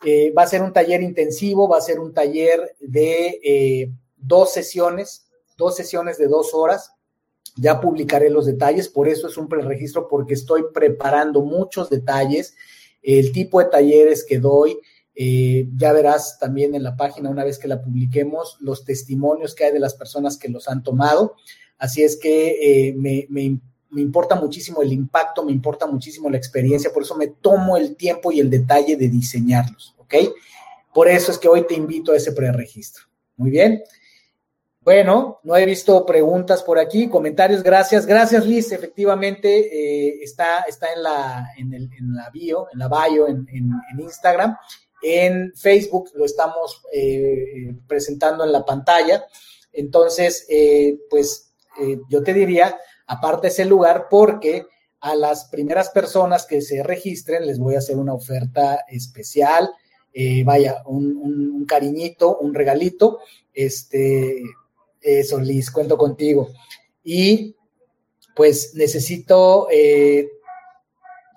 Eh, 0.05 0.33
va 0.37 0.43
a 0.43 0.49
ser 0.49 0.63
un 0.63 0.73
taller 0.73 1.01
intensivo, 1.03 1.69
va 1.69 1.79
a 1.79 1.83
ser 1.83 2.01
un 2.01 2.13
taller 2.13 2.75
de 2.81 3.41
eh, 3.45 3.93
dos 4.17 4.53
sesiones, 4.53 5.27
dos 5.57 5.77
sesiones 5.77 6.19
de 6.19 6.27
dos 6.27 6.55
horas. 6.55 6.93
Ya 7.57 7.81
publicaré 7.81 8.31
los 8.31 8.47
detalles, 8.47 8.89
por 8.89 9.09
eso 9.09 9.29
es 9.29 9.37
un 9.37 9.49
preregistro, 9.49 10.09
porque 10.09 10.35
estoy 10.35 10.65
preparando 10.73 11.43
muchos 11.43 11.91
detalles, 11.91 12.57
el 13.03 13.31
tipo 13.33 13.61
de 13.61 13.67
talleres 13.67 14.25
que 14.25 14.39
doy. 14.39 14.79
Eh, 15.15 15.69
ya 15.77 15.93
verás 15.93 16.39
también 16.39 16.75
en 16.75 16.83
la 16.83 16.97
página, 16.97 17.29
una 17.29 17.45
vez 17.45 17.59
que 17.59 17.69
la 17.69 17.83
publiquemos, 17.83 18.57
los 18.61 18.85
testimonios 18.85 19.55
que 19.55 19.65
hay 19.65 19.73
de 19.73 19.81
las 19.81 19.95
personas 19.95 20.37
que 20.39 20.49
los 20.49 20.67
han 20.69 20.83
tomado. 20.83 21.37
Así 21.79 22.03
es 22.03 22.17
que 22.17 22.95
me, 22.97 23.27
me, 23.29 23.61
me 23.93 24.01
importa 24.01 24.35
muchísimo 24.35 24.83
el 24.83 24.93
impacto, 24.93 25.45
me 25.45 25.53
importa 25.53 25.87
muchísimo 25.87 26.29
la 26.29 26.39
experiencia, 26.39 26.93
por 26.93 27.03
eso 27.03 27.15
me 27.15 27.29
tomo 27.29 27.77
el 27.77 27.95
tiempo 27.95 28.33
y 28.33 28.41
el 28.41 28.51
detalle 28.51 28.97
de 28.97 29.09
diseñarlos, 29.09 29.95
¿ok? 29.99 30.15
Por 30.93 31.09
eso 31.09 31.31
es 31.31 31.39
que 31.39 31.49
hoy 31.49 31.67
te 31.67 31.75
invito 31.75 32.13
a 32.13 32.17
ese 32.17 32.33
preregistro. 32.33 33.05
Muy 33.37 33.51
bien. 33.51 33.83
Bueno, 34.81 35.39
no 35.45 35.57
he 35.57 35.65
visto 35.65 36.05
preguntas 36.05 36.63
por 36.63 36.79
aquí, 36.79 37.09
comentarios, 37.09 37.63
gracias. 37.63 38.05
Gracias, 38.05 38.45
Liz. 38.45 38.73
Efectivamente, 38.73 39.49
eh, 39.49 40.19
está, 40.23 40.63
está 40.63 40.93
en, 40.93 41.03
la, 41.03 41.49
en, 41.57 41.73
el, 41.73 41.85
en, 41.97 42.15
la 42.15 42.31
bio, 42.31 42.67
en 42.73 42.81
la 42.81 42.89
bio, 42.89 43.29
en, 43.29 43.47
en 43.49 44.01
Instagram. 44.01 44.57
En 45.03 45.53
Facebook 45.55 46.11
lo 46.15 46.25
estamos 46.25 46.83
eh, 46.93 47.75
presentando 47.87 48.45
en 48.45 48.53
la 48.53 48.65
pantalla. 48.65 49.25
Entonces, 49.73 50.47
eh, 50.49 50.99
pues 51.09 51.53
yo 52.11 52.23
te 52.23 52.35
diría, 52.35 52.77
aparte 53.07 53.49
ese 53.49 53.65
lugar 53.65 54.07
porque 54.11 54.67
a 55.01 55.15
las 55.15 55.47
primeras 55.47 55.91
personas 55.91 56.47
que 56.47 56.61
se 56.61 56.83
registren 56.83 57.47
les 57.47 57.59
voy 57.59 57.75
a 57.75 57.79
hacer 57.79 57.97
una 57.97 58.15
oferta 58.15 58.85
especial, 58.88 59.69
eh, 60.12 60.45
vaya, 60.45 60.83
un, 60.87 61.65
cariñito, 61.67 62.38
un 62.38 62.55
regalito, 62.55 63.21
este, 63.53 64.43
eso, 65.01 65.41
Liz, 65.41 65.71
cuento 65.71 65.97
contigo. 65.97 66.51
Y 67.03 67.57
pues 68.37 68.75
necesito 68.75 69.69
eh, 69.71 70.29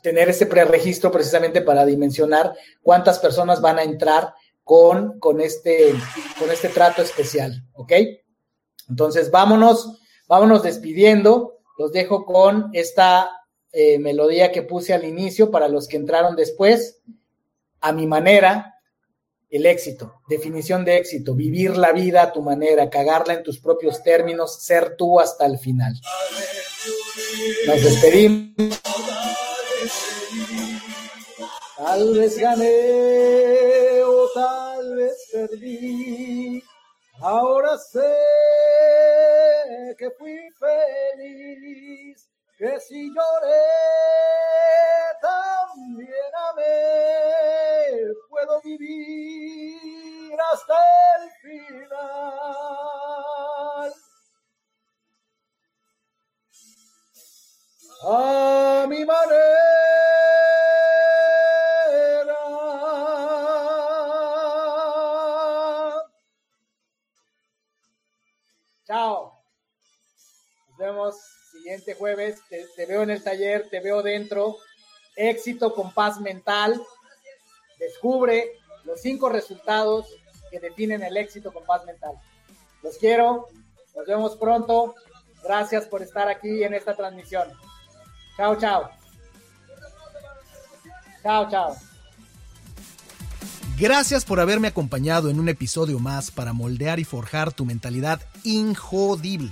tener 0.04 0.30
ese 0.30 0.46
preregistro 0.46 1.12
precisamente 1.12 1.62
para 1.62 1.86
dimensionar 1.86 2.54
cuántas 2.82 3.20
personas 3.20 3.62
van 3.62 3.80
a 3.80 3.84
entrar 3.84 4.34
con, 4.64 5.20
con, 5.20 5.42
este, 5.42 5.94
con 6.40 6.52
este 6.52 6.70
trato 6.70 7.02
especial, 7.02 7.64
¿ok? 7.74 7.94
Entonces, 8.90 9.32
vámonos, 9.32 10.00
vámonos 10.28 10.64
despidiendo. 10.64 11.55
Los 11.78 11.92
dejo 11.92 12.26
con 12.26 12.70
esta 12.74 13.30
eh, 13.72 14.00
melodía 14.00 14.52
que 14.52 14.62
puse 14.62 14.94
al 14.94 15.04
inicio 15.04 15.52
para 15.52 15.68
los 15.68 15.88
que 15.88 15.98
entraron 15.98 16.36
después. 16.36 17.02
A 17.82 17.92
mi 17.92 18.08
manera, 18.08 18.76
el 19.50 19.66
éxito, 19.66 20.22
definición 20.28 20.86
de 20.86 20.98
éxito, 20.98 21.36
vivir 21.36 21.78
la 21.78 21.92
vida 21.92 22.24
a 22.24 22.32
tu 22.34 22.42
manera, 22.42 22.90
cagarla 22.90 23.34
en 23.34 23.44
tus 23.44 23.60
propios 23.60 24.02
términos, 24.02 24.64
ser 24.64 24.96
tú 24.96 25.20
hasta 25.20 25.46
el 25.46 25.60
final. 25.60 25.94
Nos 27.68 27.84
despedimos. 27.84 28.82
Tal 31.78 32.18
vez 32.18 32.38
gané 32.38 34.02
o 34.04 34.30
tal 34.34 34.96
vez 34.96 35.30
perdí. 35.32 36.64
Ahora 37.22 37.78
sé 37.78 38.16
que 39.98 40.12
fui 40.12 40.38
feliz, 40.60 42.30
que 42.58 42.80
si 42.80 43.10
lloré 43.10 43.96
taller, 73.26 73.68
te 73.70 73.82
veo 73.82 74.02
dentro. 74.02 74.56
Éxito 75.18 75.74
con 75.74 75.94
paz 75.94 76.22
mental. 76.22 76.82
Descubre 77.78 78.54
los 78.86 79.02
cinco 79.02 79.28
resultados 79.28 80.08
que 80.50 80.62
definen 80.62 81.04
el 81.04 81.18
éxito 81.18 81.52
con 81.52 81.66
paz 81.66 81.84
mental. 81.86 82.14
Los 82.82 82.98
quiero. 82.98 83.50
Nos 83.96 84.06
vemos 84.06 84.38
pronto. 84.38 84.96
Gracias 85.44 85.86
por 85.86 86.02
estar 86.02 86.30
aquí 86.30 86.64
en 86.64 86.74
esta 86.74 86.96
transmisión. 86.96 87.50
Chao, 88.38 88.56
chao. 88.56 88.90
Chao, 91.22 91.50
chao. 91.50 91.76
Gracias 93.78 94.24
por 94.24 94.40
haberme 94.40 94.70
acompañado 94.70 95.30
en 95.30 95.40
un 95.40 95.50
episodio 95.50 96.00
más 96.00 96.32
para 96.32 96.54
moldear 96.54 97.00
y 97.00 97.04
forjar 97.04 97.52
tu 97.52 97.66
mentalidad 97.66 98.22
injodible. 98.44 99.52